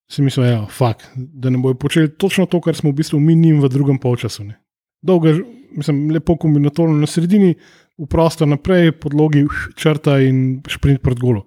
si 0.09 0.25
mislil, 0.25 0.47
ja, 0.49 0.61
fak, 0.65 1.03
da 1.13 1.51
ne 1.53 1.61
bojo 1.61 1.77
počeli 1.77 2.09
točno 2.09 2.47
to, 2.49 2.57
kar 2.63 2.73
smo 2.73 2.89
v 2.89 3.03
bistvu 3.03 3.19
mi 3.21 3.35
njim 3.37 3.59
v 3.61 3.69
drugem 3.69 3.99
polčasu. 4.01 4.47
Ne. 4.47 4.57
Dolga, 5.05 5.35
mislim, 5.71 6.09
lepo 6.11 6.37
kombinatorno 6.37 6.97
na 6.97 7.07
sredini, 7.07 7.55
v 7.99 8.07
prostor 8.07 8.47
naprej, 8.47 8.93
podlogi, 8.95 9.43
črta 9.75 10.19
in 10.23 10.61
šprint 10.67 11.01
pred 11.03 11.19
golo. 11.19 11.45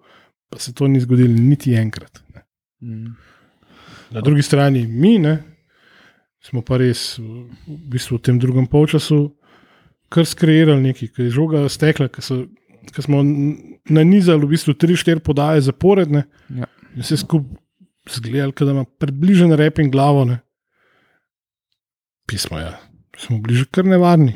Pa 0.53 0.61
se 0.61 0.75
to 0.77 0.89
ni 0.89 1.01
zgodilo 1.01 1.33
niti 1.33 1.73
enkrat. 1.75 2.21
Ne. 2.35 2.43
Mm. 2.83 3.15
Na 4.13 4.21
drugi 4.21 4.43
strani 4.45 4.85
mi, 4.87 5.17
ne, 5.19 5.39
smo 6.45 6.61
pa 6.61 6.77
res 6.77 7.17
v, 7.19 7.47
bistvu 7.67 8.19
v 8.19 8.25
tem 8.29 8.41
drugem 8.43 8.67
polčasu 8.69 9.31
kar 10.13 10.29
skreirali 10.29 10.91
nekaj, 10.91 11.09
ki 11.09 11.27
je 11.27 11.33
žoga 11.33 11.65
stekla, 11.73 12.11
ki, 12.13 12.21
so, 12.21 12.43
ki 12.93 13.05
smo 13.07 13.23
nanizali 13.25 14.45
v 14.45 14.51
bistvu 14.53 14.77
3-4 14.77 15.25
podaje 15.25 15.65
zaporedne. 15.65 16.27
Ja. 16.53 16.69
In 16.93 17.07
vse 17.07 17.23
skupaj 17.23 17.61
zgledali, 18.11 18.53
da 18.53 18.71
ima 18.71 18.85
približen 18.85 19.55
rep 19.57 19.79
in 19.79 19.91
glavo. 19.91 20.25
Ne. 20.29 20.43
Pismo, 22.29 22.59
ja. 22.61 22.77
Smo 23.23 23.39
bili 23.39 23.57
že 23.57 23.65
kar 23.71 23.87
nevarni. 23.87 24.35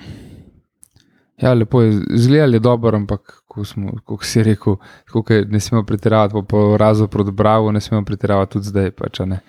Ja, 1.42 1.52
lepo 1.52 1.82
je, 1.82 1.92
zgledal 2.16 2.54
je 2.54 2.60
dobro, 2.64 2.96
ampak 2.96 3.42
ko, 3.48 3.64
smo, 3.64 3.92
ko 4.04 4.16
si 4.24 4.42
rekel, 4.42 4.78
tako, 5.06 5.22
ke 5.22 5.42
ne 5.48 5.60
smemo 5.60 5.84
pretiravati, 5.84 6.32
po, 6.32 6.42
po 6.42 6.76
razu 6.80 7.08
proti 7.08 7.30
Bravo, 7.30 7.72
ne 7.72 7.80
smemo 7.80 8.04
pretiravati 8.04 8.52
tudi 8.52 8.70
zdaj. 8.70 8.90
Pač, 8.96 9.20
a 9.20 9.26
ne. 9.26 9.40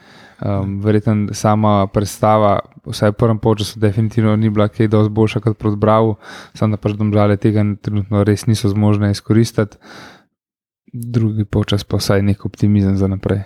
um, 0.41 0.79
verjetno 0.81 1.33
sama 1.33 1.87
predstava, 1.87 2.59
vsaj 2.85 3.13
v 3.13 3.17
prvem 3.17 3.39
času, 3.57 3.79
definitivno 3.79 4.35
ni 4.35 4.49
bila 4.49 4.67
kaj 4.67 4.87
dosti 4.87 5.13
boljša 5.13 5.39
kot 5.39 5.57
proti 5.57 5.77
Bravo, 5.77 6.15
samo 6.53 6.75
da 6.75 6.81
pač 6.81 6.97
domžale 6.97 7.37
tega 7.37 7.63
trenutno 7.81 8.23
res 8.23 8.45
niso 8.47 8.69
zmožne 8.69 9.11
izkoristiti. 9.11 9.77
Drugi 10.93 11.45
počas 11.45 11.83
pa 11.83 11.97
vsaj 11.97 12.21
nek 12.21 12.45
optimizem 12.45 12.97
za 12.97 13.07
naprej. 13.07 13.43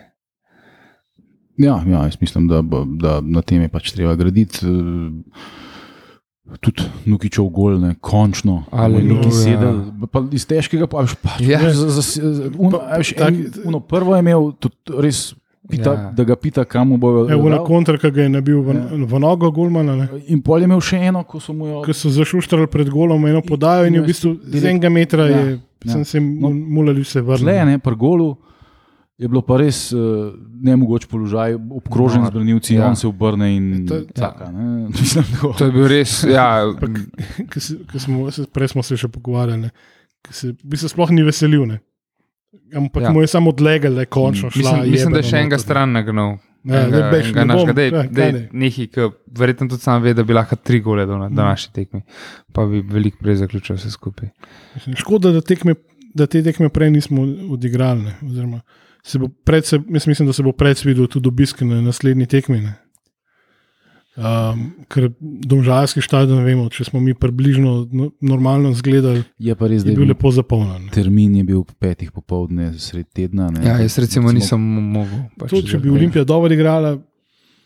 Ja, 1.58 1.84
ja, 1.88 2.06
jaz 2.06 2.18
mislim, 2.22 2.48
da, 2.48 2.62
da 2.86 3.22
na 3.22 3.42
tem 3.42 3.62
je 3.62 3.70
pač 3.70 3.92
treba 3.92 4.16
graditi. 4.16 4.66
eh, 4.66 5.71
Tudi 6.60 6.84
Nukičev 7.06 7.46
gol, 7.46 7.78
ne, 7.80 7.96
končno. 7.98 8.64
Aleluja. 8.72 9.14
Neki 9.16 9.32
sedel, 9.32 9.76
pa 10.08 10.24
iz 10.28 10.44
težkega, 10.44 10.86
pa 10.86 11.00
veš, 11.00 11.14
pač, 11.16 11.40
Ja. 11.40 11.60
ja. 11.60 11.70
za, 11.72 11.88
za, 11.92 12.02
za, 12.02 12.50
uno, 12.52 12.72
Pa- 12.74 12.98
veš, 12.98 13.14
tak- 13.14 13.30
en, 13.30 13.38
uno 13.64 13.80
prvo 13.80 14.16
je 14.16 14.20
imel, 14.20 14.52
tudi 14.54 14.76
res, 14.98 15.36
pita, 15.64 15.90
Ja. 15.90 16.00
ja. 16.00 16.12
da 16.12 16.24
ga 16.24 16.36
pita, 16.36 16.66
kam 16.66 16.98
bo. 16.98 17.26
Evo 17.26 17.46
na 17.46 17.56
dal. 17.56 17.66
kontra, 17.66 17.96
ki 17.96 18.10
ga 18.10 18.22
je 18.24 18.30
nabil 18.32 18.60
v, 18.60 18.74
Ja. 18.74 19.06
v 19.06 19.14
nogo 19.18 19.48
Gulmana, 19.50 19.96
ne. 19.96 20.08
In 20.28 20.42
pol 20.42 20.60
je 20.60 20.66
imel 20.66 20.82
še 20.82 20.98
eno, 21.00 21.24
ko 21.24 21.40
so 21.40 21.54
mu 21.54 21.68
jo. 21.68 21.82
ki 21.82 21.94
so 21.94 22.10
zašuštrali 22.10 22.68
pred 22.68 22.90
golom, 22.90 23.22
eno 23.24 23.42
podajo 23.42 23.86
in 23.86 23.94
je 23.94 24.02
v 24.02 24.06
bistvu 24.06 24.30
z 24.44 24.66
enega 24.66 24.90
metra 24.90 25.24
Ja, 25.24 25.38
je, 25.38 25.60
ja. 25.80 25.92
sem 25.94 26.04
se 26.04 26.20
No. 26.20 26.50
mulali 26.50 27.02
vse 27.02 27.14
Tle, 27.16 27.38
vrnil. 27.38 27.66
ne, 27.68 27.78
pri 27.78 27.96
golu 27.96 28.36
je 29.22 29.28
bilo 29.28 29.42
pa 29.44 29.58
res 29.58 29.92
uh, 29.92 30.34
nemogoč 30.60 31.06
položaj, 31.06 31.54
obkrožen 31.54 32.22
Nor. 32.22 32.32
z 32.32 32.34
branilci, 32.34 32.74
Ja. 32.74 32.80
ja. 32.80 32.88
on 32.88 32.96
se 32.96 33.06
obrne 33.06 33.52
in 33.52 33.86
To- 33.86 34.02
čaka. 34.12 34.50
ne. 34.50 34.88
Mislim. 34.92 35.24
To 35.54 35.62
je 35.62 35.72
bil 35.72 35.88
res, 35.88 36.24
ja, 36.26 36.66
se- 37.54 37.78
ki 37.86 38.00
smo, 38.00 38.26
se- 38.28 38.48
Prej 38.48 38.68
smo 38.70 38.82
se 38.82 38.98
še 38.98 39.08
pogovarjali, 39.08 39.62
ne, 39.62 39.70
ki 40.22 40.34
se 40.34 40.54
bi 40.60 40.76
se 40.76 40.90
sploh 40.90 41.12
ni 41.12 41.22
veselil. 41.22 41.66
Ne. 41.68 41.80
Ampak 42.74 42.98
Ja. 43.00 43.08
ja. 43.08 43.12
mu 43.12 43.22
je 43.22 43.28
samo 43.30 43.50
odlegal, 43.50 43.94
da 43.94 44.02
je 44.02 44.10
končno 44.10 44.50
šla. 44.50 44.62
mislim, 44.74 44.92
mislim, 44.92 45.12
da 45.12 45.20
je 45.20 45.24
še 45.26 45.38
enega 45.38 45.58
stran 45.60 45.92
nagnal. 45.92 46.40
Ja, 46.62 46.76
Enega- 46.76 46.90
zdaj 46.90 47.12
bež, 47.12 47.26
enega 47.26 47.40
ne 47.40 47.46
našega, 47.48 47.74
dej, 47.74 47.88
ja, 47.88 48.02
dej, 48.04 48.10
kaj 48.16 48.32
ne. 48.32 48.42
nekaj, 48.56 48.88
ki 48.88 49.06
verjetno 49.34 49.66
tudi 49.68 49.82
sam 49.82 50.02
ve, 50.02 50.12
da 50.14 50.24
bi 50.24 50.32
lahko 50.32 50.56
tri 50.58 50.80
gole 50.80 51.06
dal 51.06 51.18
na 51.20 51.30
današnji 51.32 51.72
tekmi, 51.74 52.02
pa 52.52 52.66
bi 52.66 52.82
veliko 52.84 53.18
prej 53.20 53.36
zaključil 53.38 53.76
vse 53.76 53.90
skupaj. 53.90 54.30
Škoda, 54.96 55.32
da, 55.32 55.42
tekme, 55.42 55.74
da 56.14 56.28
te 56.28 56.44
tekme 56.44 56.70
prej 56.70 56.92
nismo 56.92 57.24
odigrali. 57.50 58.04
Ne. 58.04 58.14
Oziroma, 58.24 58.62
se 59.04 59.20
bo 59.20 59.28
pred, 59.28 59.66
se, 59.66 59.80
jaz 59.90 60.08
mislim, 60.08 60.28
da 60.28 60.34
se 60.34 60.44
bo 60.44 60.52
predsvidel 60.52 61.08
tudi 61.08 61.28
obisk 61.28 61.62
na 61.62 61.82
naslednji 61.82 62.26
tekmi. 62.26 62.62
Ne. 62.62 62.76
Um, 64.12 64.66
ker 64.92 65.08
domžalski 65.22 66.02
stadion, 66.04 66.44
vemo, 66.44 66.66
če 66.70 66.84
smo 66.90 67.00
mi 67.00 67.14
približno 67.16 67.88
no, 67.96 68.10
normalno 68.22 68.74
zgledali, 68.76 69.24
Je 69.40 69.56
pa 69.56 69.70
res, 69.72 69.86
da 69.86 69.94
je 69.94 69.96
bil 69.96 70.10
lepo 70.12 70.32
zapolnjen. 70.36 70.90
termin 70.92 71.38
je 71.40 71.44
bil 71.48 71.62
ob 71.62 71.72
petih 71.80 72.12
popovdne, 72.12 72.74
sred 72.78 73.08
tedna. 73.16 73.48
Ne. 73.56 73.64
Ja, 73.64 73.78
jaz 73.80 73.96
recimo 74.04 74.34
nisem 74.36 74.60
mogel. 74.60 75.24
Pač 75.40 75.56
To, 75.56 75.62
če 75.64 75.80
bi 75.80 75.90
Olimpija 75.90 76.26
dobro 76.28 76.52
igrala, 76.54 76.98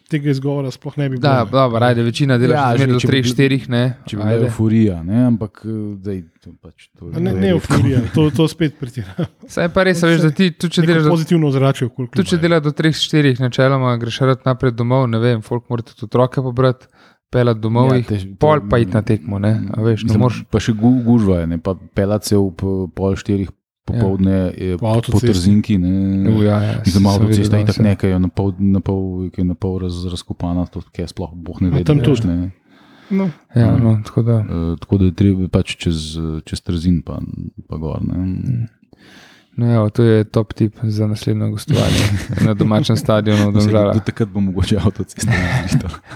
tega 0.06 0.30
izgovora 0.30 0.70
sploh 0.70 0.98
ne 0.98 1.06
bi 1.06 1.16
bilo. 1.16 1.22
Da, 1.24 1.44
ne. 1.44 1.52
dobro, 1.52 1.80
ajde, 1.82 2.04
večina 2.04 2.38
dela 2.38 2.56
Ja, 2.56 2.78
že 2.78 2.88
do 2.88 3.00
če 3.00 3.08
bi 3.08 3.14
3, 3.14 3.22
bil- 3.24 3.36
4, 3.60 3.70
ne. 3.70 3.84
Če 4.04 4.16
bi 4.16 4.22
bila 4.22 4.36
euforija, 4.42 4.98
ne, 5.04 5.24
ampak 5.26 5.62
eh, 5.64 5.72
dej, 6.00 6.20
to, 6.40 6.54
pač, 6.56 6.88
to, 6.92 7.06
Ne, 7.08 7.14
je 7.14 7.22
ne 7.22 7.32
redko. 7.34 7.50
euforija, 7.52 8.02
to, 8.12 8.28
to 8.32 8.48
spet 8.48 8.76
pretira. 8.76 9.16
Saj 9.48 9.70
pa 9.70 9.84
res, 9.84 10.00
a 10.00 10.08
veš, 10.08 10.22
da 10.22 10.32
ti, 10.32 10.52
tudi 10.54 10.74
če 10.74 10.82
delaš 10.84 11.10
pozitivno 11.10 11.48
ozračje 11.48 11.88
okoli 11.88 12.12
tudi 12.12 12.28
če 12.28 12.38
delaš 12.38 12.62
do 12.62 12.74
3, 12.74 12.94
4, 13.08 13.36
načeloma 13.40 13.98
greš 13.98 14.22
rad 14.24 14.46
naprej 14.46 14.72
domov, 14.74 15.08
ne 15.08 15.20
vem, 15.20 15.42
folk 15.42 15.66
mora 15.68 15.82
tudi 15.84 16.04
otroke 16.04 16.42
pobrati, 16.42 16.88
pelati 17.28 17.60
domov, 17.60 17.90
Ja, 17.92 18.02
tež- 18.06 18.30
pol 18.38 18.62
pa 18.64 18.78
iti 18.78 18.94
na 18.94 19.02
tekmo, 19.04 19.40
ne, 19.40 19.56
a 19.68 19.82
veš, 19.82 20.02
ne 20.02 20.08
Mislim, 20.08 20.22
moreš. 20.22 20.44
Pa 20.48 20.60
še 20.60 20.72
gu, 20.76 20.94
gužva 21.04 21.40
je, 21.40 21.48
ne, 21.48 21.58
pa 21.60 21.74
pelati 21.74 22.28
se 22.28 22.38
ob 22.38 22.62
eh, 22.64 22.86
pol 22.92 23.16
štirih 23.16 23.50
popovdne 23.86 24.54
ja. 24.58 24.78
Po 24.78 25.02
po 25.12 25.20
trzinki. 25.22 25.78
Ne, 25.78 26.30
U, 26.32 26.44
ja, 26.44 26.58
ja, 26.64 26.76
avtocesta 26.82 27.18
videl 27.22 27.44
je 27.44 27.50
danes, 27.50 27.76
tako 27.76 27.88
nekaj, 27.88 28.20
na 28.20 28.28
pol, 28.28 28.54
na 28.60 28.82
pol, 28.82 29.02
ki 29.30 29.42
je 29.42 29.46
na 29.46 29.56
pol 29.56 29.80
raz, 29.86 30.02
razkopana, 30.10 30.66
to 30.66 30.82
je 30.98 31.08
sploh 31.08 31.34
boh 31.34 31.62
ne 31.62 31.70
No, 31.70 31.78
ve. 31.78 31.84
tam 31.84 32.02
tudi. 32.02 32.28
Ne. 32.28 32.52
No, 33.10 33.30
Ja, 33.56 33.78
no, 33.78 34.00
tako 34.06 34.26
da. 34.26 34.40
Uh, 34.42 34.80
tako 34.82 34.98
da 34.98 35.06
je 35.06 35.14
treba 35.14 35.48
pač 35.54 35.76
čez, 35.78 36.18
čez 36.46 36.62
trzin, 36.66 37.04
pa, 37.06 37.20
pa 37.70 37.78
gor. 37.78 38.02
Ne. 38.02 38.66
No, 39.56 39.74
evo, 39.76 39.90
to 39.90 40.04
je 40.04 40.24
top 40.24 40.54
tip 40.54 40.76
za 40.84 41.08
naslednjo 41.08 41.50
gostovanje 41.50 42.04
na 42.46 42.54
domačem 42.54 42.98
stadionu. 42.98 43.52
Do 43.94 44.00
takrat 44.06 44.30
bo 44.30 44.40
mogoče 44.40 44.78
avtocesta. 44.78 45.32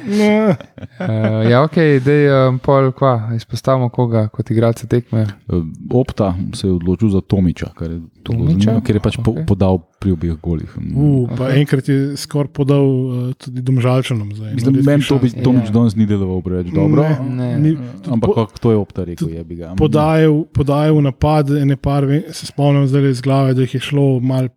ne, 0.07 0.55
Uh, 0.99 1.51
ja, 1.51 1.63
ok, 1.63 1.75
dej 2.03 2.27
um, 2.47 2.57
pol, 2.59 2.91
kva, 2.91 3.31
izpostavimo 3.35 3.89
koga 3.89 4.27
kot 4.27 4.51
igralca 4.51 4.87
tekme. 4.87 5.21
Uh, 5.47 5.63
Opta 5.93 6.35
se 6.55 6.67
je 6.67 6.73
odločil 6.73 7.09
za 7.09 7.21
Tomiča, 7.21 7.69
kar 7.75 7.91
je, 7.91 8.01
zanimivo, 8.21 8.81
ker 8.81 8.95
je 8.95 9.01
pač 9.01 9.17
po, 9.17 9.31
Ok. 9.31 9.45
podal 9.45 9.79
pri 9.97 10.11
obeh 10.11 10.35
golih. 10.37 10.69
uh, 10.69 11.27
pa 11.29 11.45
Ok. 11.45 11.55
enkrat 11.55 11.85
je 11.85 11.97
skoraj 12.15 12.47
podal 12.49 12.85
uh, 12.85 13.07
tudi 13.33 13.61
domžalčanom. 13.61 14.29
Za 14.31 14.43
eno 14.45 14.53
Mislim, 14.53 14.75
redkih 14.75 14.85
meni 14.85 15.03
to 15.03 15.17
bi. 15.17 15.27
Tomič 15.33 15.65
Ja. 15.65 15.71
danes 15.71 15.95
ni 15.95 16.05
deloval 16.05 16.41
preveč 16.41 16.67
dobro. 16.69 17.01
Ne, 17.01 17.19
Ne. 17.21 17.59
ni, 17.59 17.71
Ampak 18.05 18.29
po- 18.29 18.47
to 18.59 18.71
je 18.71 18.77
Opta 18.77 19.03
rekel, 19.03 19.29
je 19.29 19.43
bi 19.43 19.55
ga. 19.55 19.73
podajal, 19.73 20.45
podajal 20.47 21.01
napad, 21.01 21.49
ene 21.51 21.75
par, 21.75 22.03
se 22.29 22.45
spomnim 22.45 22.85
zdaj 22.85 23.09
iz 23.09 23.21
glave, 23.21 23.53
da 23.53 23.61
jih 23.61 23.73
je 23.73 23.79
šlo 23.81 24.19
mal 24.19 24.47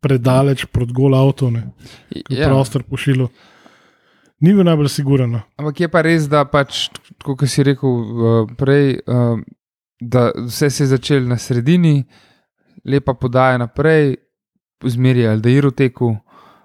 predaleč 0.00 0.64
proti 0.64 0.92
gol 0.92 1.14
avto, 1.14 1.50
ne, 1.50 1.70
ja. 2.10 2.22
Ja, 2.30 2.48
prostor 2.48 2.82
pošilo. 2.82 3.28
Ni 4.40 4.54
bil 4.54 4.64
najbolj 4.64 4.88
siguren. 4.88 5.30
no. 5.30 5.40
ampak 5.54 5.80
je 5.80 5.88
pa 5.88 6.00
res, 6.00 6.24
da 6.24 6.44
pač, 6.44 6.88
kot 7.20 7.44
si 7.44 7.62
rekel 7.62 7.90
uh, 7.90 8.04
prej, 8.50 8.98
uh, 9.06 9.36
da 10.00 10.32
vse 10.34 10.70
se 10.70 10.82
je 10.82 10.88
začelo 10.88 11.26
na 11.26 11.36
sredini, 11.36 12.04
lepa 12.84 13.14
podaja 13.14 13.58
naprej, 13.58 14.16
zmeri 14.84 15.26
Aldeir 15.28 15.66
v 15.66 15.76
teku. 15.76 16.16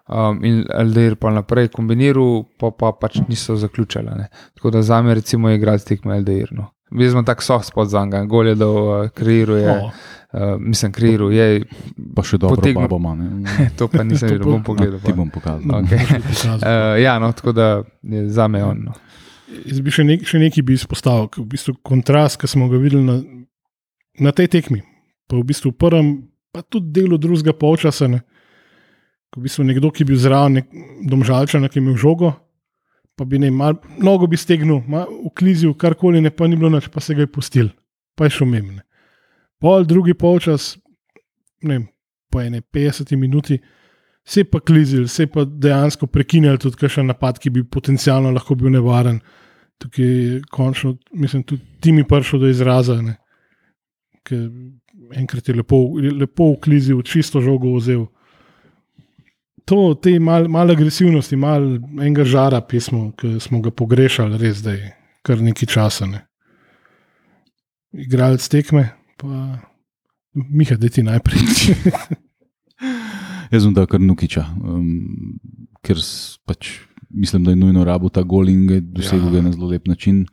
Um, 0.05 0.43
in 0.45 0.59
Aldeir 0.69 1.15
pa 1.17 1.31
naprej 1.33 1.71
kombiniral, 1.73 2.43
pa, 2.61 2.69
pa 2.69 2.91
pač 2.93 3.23
niso 3.25 3.55
zaključali. 3.57 4.11
Ne. 4.19 4.27
Tako 4.53 4.69
da 4.75 4.81
za 4.85 5.01
me, 5.01 5.15
recimo, 5.17 5.49
je 5.49 5.55
igrati 5.55 5.85
tekmo 5.85 6.13
Aldeir. 6.13 6.51
No. 6.53 6.69
Jaz 6.93 7.15
sem 7.15 7.25
tako 7.25 7.43
soft 7.43 7.67
spot 7.67 7.89
za 7.89 8.05
njega, 8.05 8.25
gol 8.29 8.47
je 8.47 8.55
dal, 8.55 8.75
uh, 8.77 9.09
kreiral 9.09 9.57
je, 9.57 9.71
O, 9.71 9.87
uh, 9.87 10.61
mislim, 10.61 10.91
kreiral 10.93 11.33
je, 11.33 11.63
Pa 12.15 12.23
še 12.23 12.37
dobro 12.37 12.61
babo 12.75 12.99
ima. 13.01 13.15
ne. 13.15 13.69
to 13.77 13.87
pa 13.87 14.03
nisem 14.03 14.29
videl, 14.35 14.45
bom 14.45 14.63
pogledal. 14.63 15.01
Ti 15.01 15.13
bom 15.13 15.29
pokazal. 15.33 15.81
Okay. 15.81 16.05
Uh, 16.45 17.01
ja, 17.01 17.17
no, 17.19 17.31
tako 17.33 17.51
da 17.51 17.83
je 18.03 18.29
za 18.29 18.47
me 18.47 18.63
on. 18.63 18.85
No. 18.85 18.93
Jaz 19.65 19.81
bi 19.81 19.91
še, 19.91 20.05
nek, 20.05 20.23
še 20.27 20.39
nekaj 20.39 20.63
bi 20.65 20.77
izpostavil, 20.77 21.29
v 21.37 21.49
bistvu 21.49 21.75
kontrast, 21.85 22.37
ki 22.41 22.47
smo 22.49 22.69
ga 22.69 22.77
videli 22.77 23.01
na, 23.05 23.17
na 24.21 24.31
tej 24.31 24.47
tekmi. 24.53 24.83
Pa 25.27 25.37
v 25.39 25.45
bistvu 25.49 25.73
v 25.73 25.79
prvem, 25.81 26.09
pa 26.53 26.61
tudi 26.61 26.93
delu 26.95 27.17
drugega 27.17 27.53
polčasa. 27.57 28.07
Ne, 28.11 28.21
ko 29.33 29.41
v 29.41 29.47
bistvu 29.47 29.65
nekdo, 29.67 29.91
ki 29.91 30.03
je 30.03 30.09
bil 30.11 30.19
zraven, 30.21 30.59
nek, 30.61 30.69
domžalčan, 31.09 31.65
ki 31.67 31.79
je 31.79 31.83
imel 31.83 31.97
žogo, 31.99 32.33
pa 33.15 33.25
bi 33.27 33.39
ne, 33.41 33.49
mal, 33.51 33.79
mnogo 33.97 34.29
bi 34.31 34.37
stegnil, 34.37 34.83
mal, 34.87 35.09
uklizil, 35.27 35.73
karkoli 35.73 36.21
ne, 36.21 36.31
pa 36.31 36.47
ni 36.47 36.59
bilo 36.59 36.71
noč, 36.71 36.91
pa 36.91 37.03
se 37.03 37.15
ga 37.15 37.25
je 37.25 37.31
pustil, 37.31 37.71
pa 38.15 38.29
je 38.29 38.37
šel 38.37 38.51
mem. 38.51 38.75
ne. 38.79 38.85
Pol 39.59 39.87
drugi 39.87 40.13
polčas, 40.13 40.75
ne 41.63 41.79
vem, 41.79 41.87
po 42.31 42.41
ene 42.41 42.61
50 42.61 43.15
minuti. 43.15 43.59
Se 44.25 44.39
je 44.41 44.49
pa 44.49 44.59
klizil, 44.59 45.07
se 45.07 45.23
je 45.23 45.27
pa 45.27 45.45
dejansko 45.45 46.07
prekinil 46.07 46.57
tudi 46.57 46.79
kakšen 46.81 47.05
napad, 47.07 47.37
ki 47.39 47.51
bi 47.53 47.63
potencialno 47.63 48.31
lahko 48.33 48.55
bil 48.57 48.71
nevaren. 48.73 49.19
Tukaj 49.77 50.05
je 50.05 50.39
končno, 50.51 50.95
mislim, 51.13 51.43
tudi 51.43 51.61
ti 51.79 51.91
mi 51.91 52.03
prišel 52.07 52.41
do 52.41 52.49
izraza. 52.49 52.95
Ne. 53.01 53.17
Ker 54.25 54.47
enkrat 55.13 55.47
je 55.47 55.55
lepo, 55.55 55.77
lepo 56.19 56.51
uklizil, 56.55 57.01
čisto 57.01 57.41
žogo 57.41 57.75
vzel. 57.77 58.05
To, 59.65 59.95
te 59.97 60.19
mal, 60.19 60.47
mal 60.51 60.69
agresivnosti, 60.71 61.35
mal 61.35 61.63
enega 61.97 62.25
žara 62.25 62.61
pismo, 62.61 63.09
ki 63.17 63.39
smo 63.41 63.61
ga 63.65 63.71
pogrešali, 63.73 64.37
res 64.41 64.59
zdaj, 64.61 64.77
kar 65.25 65.41
nekaj 65.41 65.71
časa. 65.73 66.05
Ne. 66.09 66.21
Igralec 68.05 68.45
tekme, 68.51 68.91
pa 69.17 69.61
Miha, 70.35 70.75
da 70.75 70.89
ti 70.91 71.03
najprej. 71.03 71.39
Jaz 73.53 73.63
sem 73.63 73.73
dal 73.73 73.87
kar 73.87 74.01
Nukiča, 74.03 74.43
um, 74.59 75.37
ker 75.85 76.01
pač, 76.45 76.73
mislim, 77.09 77.45
da 77.45 77.53
je 77.53 77.61
nujno 77.61 77.85
rabo 77.87 78.11
ta 78.11 78.23
gol 78.27 78.51
in 78.51 78.65
ga 78.67 78.79
je 78.79 78.83
dosegel 78.97 79.37
ja. 79.39 79.45
na 79.45 79.53
zelo 79.55 79.69
lep 79.71 79.87
način. 79.87 80.25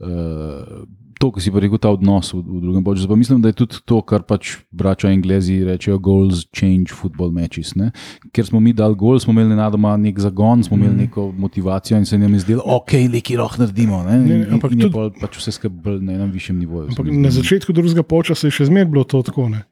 Uh, 0.00 0.86
to, 1.18 1.30
kar 1.30 1.40
si 1.40 1.50
pa 1.50 1.58
rekel, 1.58 1.78
ta 1.78 1.88
odnos 1.88 2.30
v, 2.30 2.40
v 2.40 2.60
drugem 2.60 2.84
času. 2.86 3.16
Mislim, 3.16 3.40
da 3.40 3.48
je 3.48 3.56
tudi 3.56 3.80
to, 3.82 4.02
kar 4.02 4.22
pač 4.22 4.56
brača 4.70 5.08
Anglezi 5.08 5.64
rečejo, 5.64 5.98
goals 5.98 6.44
change 6.50 6.92
football 6.92 7.30
matches. 7.30 7.74
Ne? 7.74 7.90
Ker 8.30 8.44
smo 8.44 8.60
mi 8.60 8.72
dali 8.72 8.94
gol, 8.94 9.18
smo 9.18 9.32
imeli 9.32 9.48
nenadoma 9.48 9.96
nek 9.96 10.18
zagon, 10.18 10.62
smo 10.62 10.76
imeli 10.76 10.92
Mhm. 10.92 11.00
neko 11.00 11.32
motivacijo 11.32 11.96
in 11.96 12.04
se 12.04 12.18
nam 12.18 12.32
je 12.32 12.40
zdelo, 12.40 12.62
ok, 12.66 12.92
nekaj 13.08 13.36
lahko 13.36 13.56
naredimo. 13.58 14.02
Ne? 14.02 14.16
In, 14.16 14.26
ne, 14.40 14.46
ampak 14.50 14.72
in 14.72 14.80
je 14.80 14.90
tudi- 14.90 15.20
pač 15.20 15.36
vse 15.36 15.52
skupaj 15.52 16.00
na 16.00 16.12
enem 16.12 16.30
višjem 16.30 16.58
nivoju. 16.58 16.88
Ampak 16.88 17.06
na 17.08 17.30
začetku 17.30 17.72
drugega 17.72 18.02
polčasa 18.02 18.46
je 18.46 18.50
še 18.52 18.66
zmeraj 18.66 18.84
bilo 18.86 19.04
to 19.04 19.22
tako. 19.22 19.48
Ne? 19.48 19.64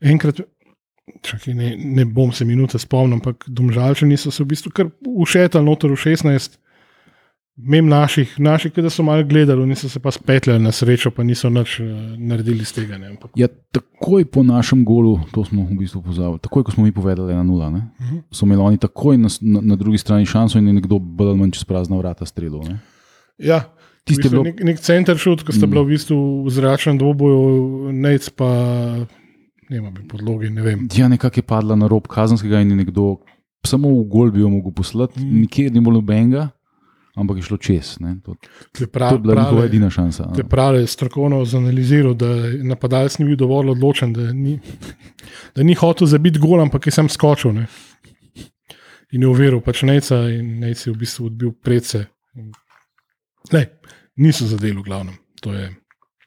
Enkrat, 0.00 0.40
čakaj, 1.20 1.54
ne, 1.54 1.74
ne 1.76 2.04
bom 2.04 2.32
se 2.32 2.44
minute 2.44 2.78
spomnil, 2.78 3.14
ampak 3.14 3.44
domžalčani 3.48 4.16
so 4.16 4.30
se 4.30 4.44
v 4.44 4.46
bistvu 4.46 4.70
kar 4.70 4.86
ušetali 5.02 5.64
noter 5.64 5.90
v 5.90 5.96
16. 5.96 6.58
Mem 7.58 7.86
naših, 7.86 8.34
naših, 8.36 8.68
ki 8.70 8.84
so 8.86 9.00
malo 9.00 9.24
gledali, 9.24 9.64
niso 9.64 9.88
se 9.88 9.96
pa 9.96 10.10
spetljali 10.10 10.60
na 10.60 10.68
srečo, 10.70 11.08
pa 11.10 11.22
niso 11.22 11.48
nič 11.48 11.80
uh, 11.80 11.86
naredili 12.18 12.60
iz 12.60 12.68
tega. 12.70 12.98
Ne? 12.98 13.08
Ampak, 13.08 13.30
Ja, 13.34 13.48
takoj 13.48 14.24
po 14.26 14.42
našem 14.42 14.84
golu, 14.84 15.20
to 15.32 15.40
smo 15.42 15.64
v 15.64 15.72
bistvu 15.74 16.02
pozabili, 16.02 16.38
takoj 16.38 16.62
ko 16.62 16.70
smo 16.70 16.84
mi 16.84 16.92
povedali 16.92 17.32
1-0, 17.32 17.40
ne, 17.70 17.80
Mhm. 17.98 18.16
so 18.30 18.44
imeli 18.44 18.60
oni 18.62 18.76
takoj 18.78 19.16
na, 19.16 19.28
na, 19.40 19.60
na 19.62 19.74
drugi 19.74 19.96
strani 19.96 20.26
šanso 20.26 20.58
in 20.58 20.66
je 20.66 20.72
nekdo 20.74 20.98
bolj 20.98 21.28
ali 21.28 21.38
manj 21.38 21.50
čez 21.52 21.64
prazna 21.64 21.96
vrata 21.96 22.26
streljal. 22.26 22.60
ne. 22.62 22.76
ja, 23.38 23.64
Tisti 24.04 24.20
v 24.20 24.22
bistvu 24.22 24.30
bilo- 24.34 24.44
nek, 24.44 24.60
nek 24.62 24.78
center 24.78 25.16
šut, 25.16 25.42
ko 25.42 25.50
sta 25.50 25.66
Mm. 25.66 25.70
bila 25.70 25.82
v 25.82 25.88
bistvu 25.88 26.16
v 26.44 26.50
zračnem 26.50 26.94
dvoboju, 26.94 27.40
nec 27.90 28.28
pa 28.30 28.48
ne 29.66 29.80
vem, 29.80 29.94
podlogi, 30.06 30.50
ne 30.50 30.62
vem. 30.62 30.88
Ja, 30.92 31.08
nekako 31.08 31.38
je 31.38 31.42
padla 31.44 31.74
na 31.74 31.86
rob 31.86 32.06
kazenskega 32.06 32.60
in 32.60 32.70
je 32.70 32.76
nekdo 32.76 33.16
samo 33.62 33.88
v 33.90 34.04
gol 34.04 34.30
bi 34.30 34.40
jo 34.40 34.48
mogel 34.48 34.70
poslati, 34.70 35.18
mm. 35.18 35.40
nikjer 35.40 35.72
ni 35.72 35.80
bilo 35.80 35.94
nobenega, 35.94 36.50
ampak 37.16 37.36
je 37.36 37.42
šlo 37.42 37.56
čez. 37.56 37.96
ne. 38.00 38.16
To, 38.22 38.34
Te 38.72 38.84
to 38.86 39.04
je 39.08 39.18
bila 39.18 39.34
njihova 39.34 39.50
prave, 39.50 39.66
edina 39.66 39.90
šansa. 39.90 40.28
te 40.34 40.42
no. 40.42 40.48
prave 40.48 40.86
strokovno 40.86 41.44
zanaliziral, 41.44 42.14
da 42.14 42.26
je 42.26 42.64
napadalec 42.64 43.18
ni 43.18 43.24
bil 43.24 43.36
dovolj 43.36 43.70
odločen, 43.70 44.12
da 44.12 44.32
ni, 44.32 44.58
da 45.54 45.62
ni 45.62 45.74
hotel 45.74 46.06
zabiti 46.06 46.38
gol, 46.38 46.60
ampak 46.60 46.86
je 46.86 46.92
sam 46.92 47.08
skočil. 47.08 47.52
Ne? 47.52 47.66
In 49.10 49.22
je 49.22 49.28
uveril 49.28 49.60
pač 49.60 49.82
Nejca 49.82 50.16
in 50.30 50.58
Nejc 50.60 50.86
je 50.86 50.92
v 50.92 50.96
bistvu 50.96 51.26
odbil 51.26 51.52
predse. 51.54 52.06
Ne, 53.52 53.62
niso 54.16 54.46
zadeli 54.46 54.76
v 54.76 54.82
glavnem. 54.82 55.14
To 55.40 55.52
je, 55.52 55.70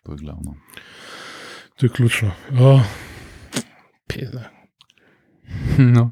To 0.05 0.11
je 0.11 0.17
glavno. 0.17 0.55
to 1.75 1.85
je 1.85 1.89
ključno. 1.89 2.31
Oh, 2.53 2.81
peza. 4.07 4.49
No. 5.77 6.11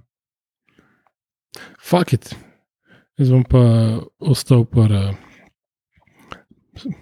Fuck 1.79 2.13
it. 2.13 2.35
Jaz 3.17 3.30
bom 3.30 3.43
pa 3.43 3.62
ostal 4.21 4.65
par. 4.65 4.91
Uh, 4.91 5.15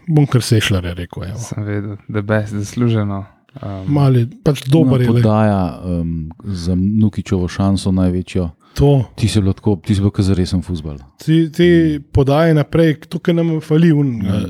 bom 0.08 0.26
kar 0.26 0.42
sešljare 0.42 0.94
rekel. 0.96 1.24
Evo. 1.26 1.40
Sem 1.40 1.64
vedel, 1.64 1.98
da 2.08 2.20
je 2.20 2.24
best, 2.24 2.54
zasluženo. 2.54 3.26
Um, 3.56 3.88
Mali, 3.88 4.26
pač 4.44 4.66
dober 4.68 5.02
je. 5.02 5.08
Glej. 5.08 5.22
podaja 5.22 5.60
um, 5.82 6.30
za 6.44 6.76
Nukičevo 6.76 7.48
šanso 7.48 7.92
največjo. 7.92 8.50
To, 8.76 9.06
Ti 9.16 9.28
si 9.28 9.40
bil 9.40 9.54
tako, 9.54 9.78
ti 9.78 9.96
si 9.96 10.02
bil 10.02 10.12
za 10.18 10.34
resen 10.34 10.62
futbal. 10.62 10.98
ti, 11.18 11.48
ti 11.50 11.68
podaje 12.12 12.54
naprej, 12.54 12.98
to, 13.08 13.20
kar 13.20 13.36
nam 13.36 13.62
fali, 13.62 13.92
un, 13.92 14.08
Mm. 14.08 14.28
uh, 14.28 14.44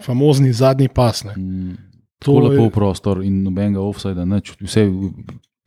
famozni 0.00 0.52
zadnji 0.52 0.88
pas. 0.88 1.24
Ne. 1.24 1.32
Mm. 1.36 1.76
To 2.18 2.38
lepo 2.38 2.62
je- 2.62 2.68
v 2.68 2.72
prostor 2.72 3.22
in 3.22 3.42
nobenega 3.42 3.80
offsajda, 3.80 4.24
vse 4.60 4.80
je 4.80 4.92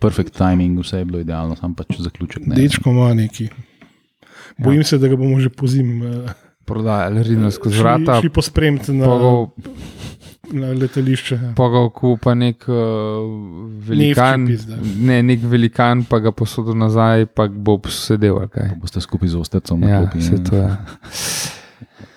perfekt 0.01 0.33
timing, 0.33 0.79
vse 0.79 0.97
je 0.97 1.05
bilo 1.05 1.19
idealno, 1.19 1.55
sam 1.55 1.75
pač 1.75 1.99
zaključek. 1.99 2.47
Ne. 2.47 2.55
Dečko 2.55 2.89
ima 2.89 3.13
neki. 3.13 3.49
Bojim 4.59 4.79
ja. 4.79 4.83
se, 4.85 4.97
da 4.97 5.07
ga 5.07 5.15
bomo 5.15 5.39
že 5.39 5.49
pozim 5.49 6.01
uh, 6.01 6.31
Prodajali 6.65 7.23
ridno 7.23 7.51
skozi 7.51 7.79
vrata, 7.79 8.19
šli 8.21 8.29
pospremiti 8.29 8.93
na, 8.93 9.05
pogov, 9.05 9.47
na 10.51 10.67
letališče. 10.69 11.35
Ja. 11.35 11.53
pogov 11.55 11.89
kupa 11.89 12.33
nek 12.33 12.65
uh, 12.67 12.75
velikan, 13.79 14.43
Nevški 14.43 14.53
pizda. 14.53 14.77
ne, 15.01 15.23
nek 15.23 15.39
velikan, 15.43 16.03
pa 16.03 16.19
ga 16.19 16.31
posodil 16.31 16.77
nazaj, 16.77 17.25
pa 17.27 17.47
bo 17.47 17.79
sedel. 17.87 18.37
Boste 18.77 19.01
skupaj 19.01 19.29
z 19.29 19.35
ostrcem 19.35 19.79
na 19.79 19.89
Ja, 19.89 19.99
klopi. 20.01 20.21
se 20.21 20.31
ne. 20.31 20.43
to 20.43 20.55
je. 20.55 20.69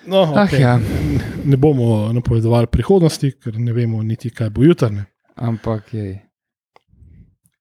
No, 0.05 0.21
Ah, 0.35 0.43
okay. 0.43 0.59
ja. 0.59 0.79
Ne 1.45 1.57
bomo 1.57 2.11
napovedovali 2.13 2.67
prihodnosti, 2.67 3.31
ker 3.33 3.55
ne 3.57 3.71
vemo 3.73 4.03
niti, 4.03 4.29
kaj 4.29 4.49
bo 4.49 4.63
jutrne. 4.63 5.05
Ampak 5.35 5.93
je. 5.93 6.19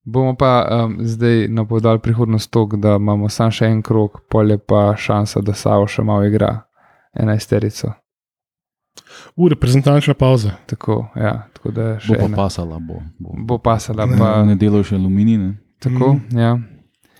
Bomo 0.04 0.34
pa 0.34 0.52
um, 0.84 0.96
zdaj 1.00 1.48
napovedali 1.48 1.98
prihodnost 2.00 2.50
tako, 2.50 2.76
da 2.76 2.96
imamo 2.96 3.28
samo 3.28 3.50
še 3.50 3.66
en 3.66 3.82
krok, 3.82 4.20
polje 4.28 4.58
pa 4.58 4.94
šansa, 4.96 5.40
da 5.40 5.54
Savo 5.54 5.86
še 5.86 6.02
malo 6.02 6.24
igra, 6.24 6.62
enajsterico. 7.14 7.92
V 9.36 9.48
reprezentančna 9.48 10.14
pauza. 10.14 10.50
Tako, 10.66 11.08
ja, 11.16 11.46
tako 11.52 11.70
da 11.70 11.82
Bo 11.92 12.00
še 12.00 12.16
pa 12.16 12.24
ena. 12.24 12.36
pasala, 12.36 12.78
bo. 12.80 12.98
bo. 13.16 13.30
Bo 13.38 13.58
pasala, 13.60 14.06
Ne. 14.06 14.18
pa 14.18 14.42
Ne 14.42 14.56
delajo 14.56 14.82
še 14.84 14.94
aluminij. 14.94 15.38
Ne? 15.38 15.52
tako, 15.78 16.12
Mhm. 16.14 16.38
ja. 16.38 16.58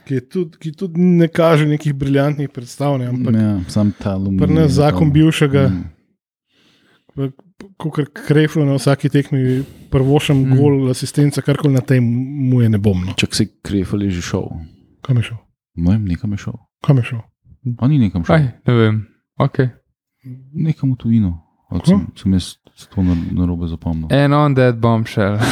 Ki, 0.04 0.20
tudi, 0.22 0.58
ki 0.58 0.72
tudi 0.72 0.98
ne 0.98 1.28
kaže 1.28 1.66
nekih 1.66 1.94
briljantnih 1.94 2.48
predstav, 2.48 2.98
ne, 2.98 3.06
ampak 3.06 3.34
Ja, 3.34 3.60
sam 3.68 3.92
ta 3.92 4.12
aluminij. 4.12 4.38
pri 4.40 4.54
nas 4.54 4.70
zakon 4.72 5.08
to- 5.08 5.14
bivšega, 5.14 5.68
Mm. 5.68 7.30
Kot 7.76 8.10
kreflo 8.14 8.64
na 8.64 8.74
vsaki 8.74 9.08
tekmi, 9.08 9.62
prvošem 9.90 10.36
Mm. 10.42 10.56
gol, 10.56 10.90
asistenca, 10.90 11.42
karkoli 11.42 11.74
na 11.74 11.80
tem, 11.80 12.04
mu 12.48 12.60
je 12.60 12.68
ne 12.68 12.78
bom. 12.78 13.04
No. 13.04 13.12
Čak 13.14 13.34
se 13.34 13.46
krefel 13.62 14.02
je 14.02 14.10
že 14.10 14.22
šel. 14.22 14.48
Kam 15.02 15.16
je 15.16 15.22
šel? 15.22 15.38
No, 15.76 15.90
vem, 15.90 16.04
nekam 16.04 16.32
je 16.32 16.38
šel. 16.38 16.54
Kam 16.82 16.96
je 16.96 17.04
šel? 17.04 17.20
On 17.78 17.90
ni 17.90 17.98
nekam 17.98 18.24
šel. 18.24 18.34
Aj, 18.36 18.42
ne 18.66 18.74
vem. 18.74 19.06
Okay. 19.38 19.68
Nekam 20.54 20.92
v 20.92 20.96
tujino. 20.96 21.32
Ali? 21.70 21.80
Sem, 21.86 22.06
sem 22.14 22.32
jaz 22.32 22.56
to 22.92 23.02
na, 23.02 23.14
na 23.32 23.46
robe 23.46 23.66
zapomnil. 23.66 24.06
En 24.12 24.32
on 24.32 24.54
that 24.54 24.76
bombshell. 24.76 25.38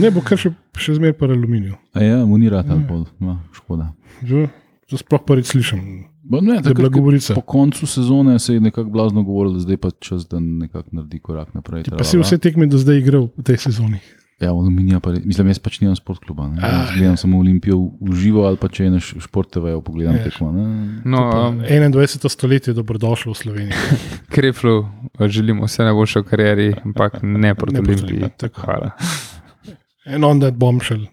Ne 0.00 0.08
bo 0.10 0.22
kar 0.24 0.38
še, 0.40 0.48
še 0.80 0.94
zmeraj 0.96 1.12
par 1.18 1.28
aluminiju. 1.30 1.74
A 1.92 2.00
ja, 2.00 2.18
mu 2.24 2.38
ni 2.40 2.48
rad 2.48 2.70
ali 2.72 2.80
Ja. 2.80 2.86
pol. 2.88 3.02
Ja, 3.20 3.34
škoda. 3.52 3.90
Že, 4.24 4.46
to 4.86 4.96
sploh 4.96 5.20
prvič 5.20 5.46
slišim. 5.48 6.04
Ba, 6.22 6.38
ne, 6.38 6.46
bila 6.54 6.62
takrat, 6.64 6.86
ko- 6.86 6.94
govorica. 6.94 7.34
po 7.34 7.40
koncu 7.42 7.82
sezone 7.82 8.38
se 8.38 8.54
je 8.54 8.60
nekako 8.60 8.90
blazno 8.90 9.22
govorilo, 9.22 9.54
da 9.54 9.60
zdaj 9.60 9.76
pa 9.76 9.90
čas, 9.92 10.24
da 10.24 10.38
nekako 10.38 10.88
naredi 10.92 11.18
korak 11.18 11.54
naprej. 11.54 11.84
Pa 11.88 12.04
si 12.04 12.16
vse 12.16 12.38
tekme 12.38 12.66
do 12.66 12.76
zdaj 12.76 12.98
igral 12.98 13.28
v 13.32 13.42
tej 13.42 13.56
sezoni. 13.58 13.98
Ja, 14.38 14.50
aluminija 14.50 14.98
pa, 14.98 15.12
mislim, 15.14 15.46
jaz 15.48 15.58
pač 15.58 15.78
nimam 15.78 15.94
sportkluba. 15.94 16.48
Ne? 16.48 16.58
Ah, 16.58 16.66
Jaz 16.80 16.88
gledam 16.92 17.16
samo 17.16 17.38
Olimpijo 17.38 17.76
v 18.00 18.10
živo 18.12 18.42
ali 18.42 18.56
pa 18.56 18.66
če 18.66 18.84
je 18.84 18.90
na 18.90 18.98
š- 18.98 19.20
šport 19.20 19.46
TV, 19.48 19.78
pogledam 19.78 20.16
Ja. 20.16 20.24
tekmo. 20.24 20.50
Ne? 20.50 20.64
No, 21.04 21.20
um, 21.48 21.60
21. 21.62 22.26
stoletje 22.28 22.70
je 22.70 22.74
dobrodošlo 22.74 23.32
v 23.32 23.36
Sloveniji. 23.36 23.74
Kreflu 24.28 24.86
želimo 25.20 25.64
vse 25.64 25.84
najboljše 25.84 26.18
v 26.18 26.24
karieri, 26.24 26.74
ampak 26.76 27.22
ne 27.22 27.54
proti 27.54 27.74
Ne 27.74 27.80
Olimpiji. 27.82 28.30
Tako. 28.36 28.60
Hvala. 28.60 28.90
En 30.04 30.24
on 30.24 30.40
that 30.40 30.54
bombshell. 30.54 31.06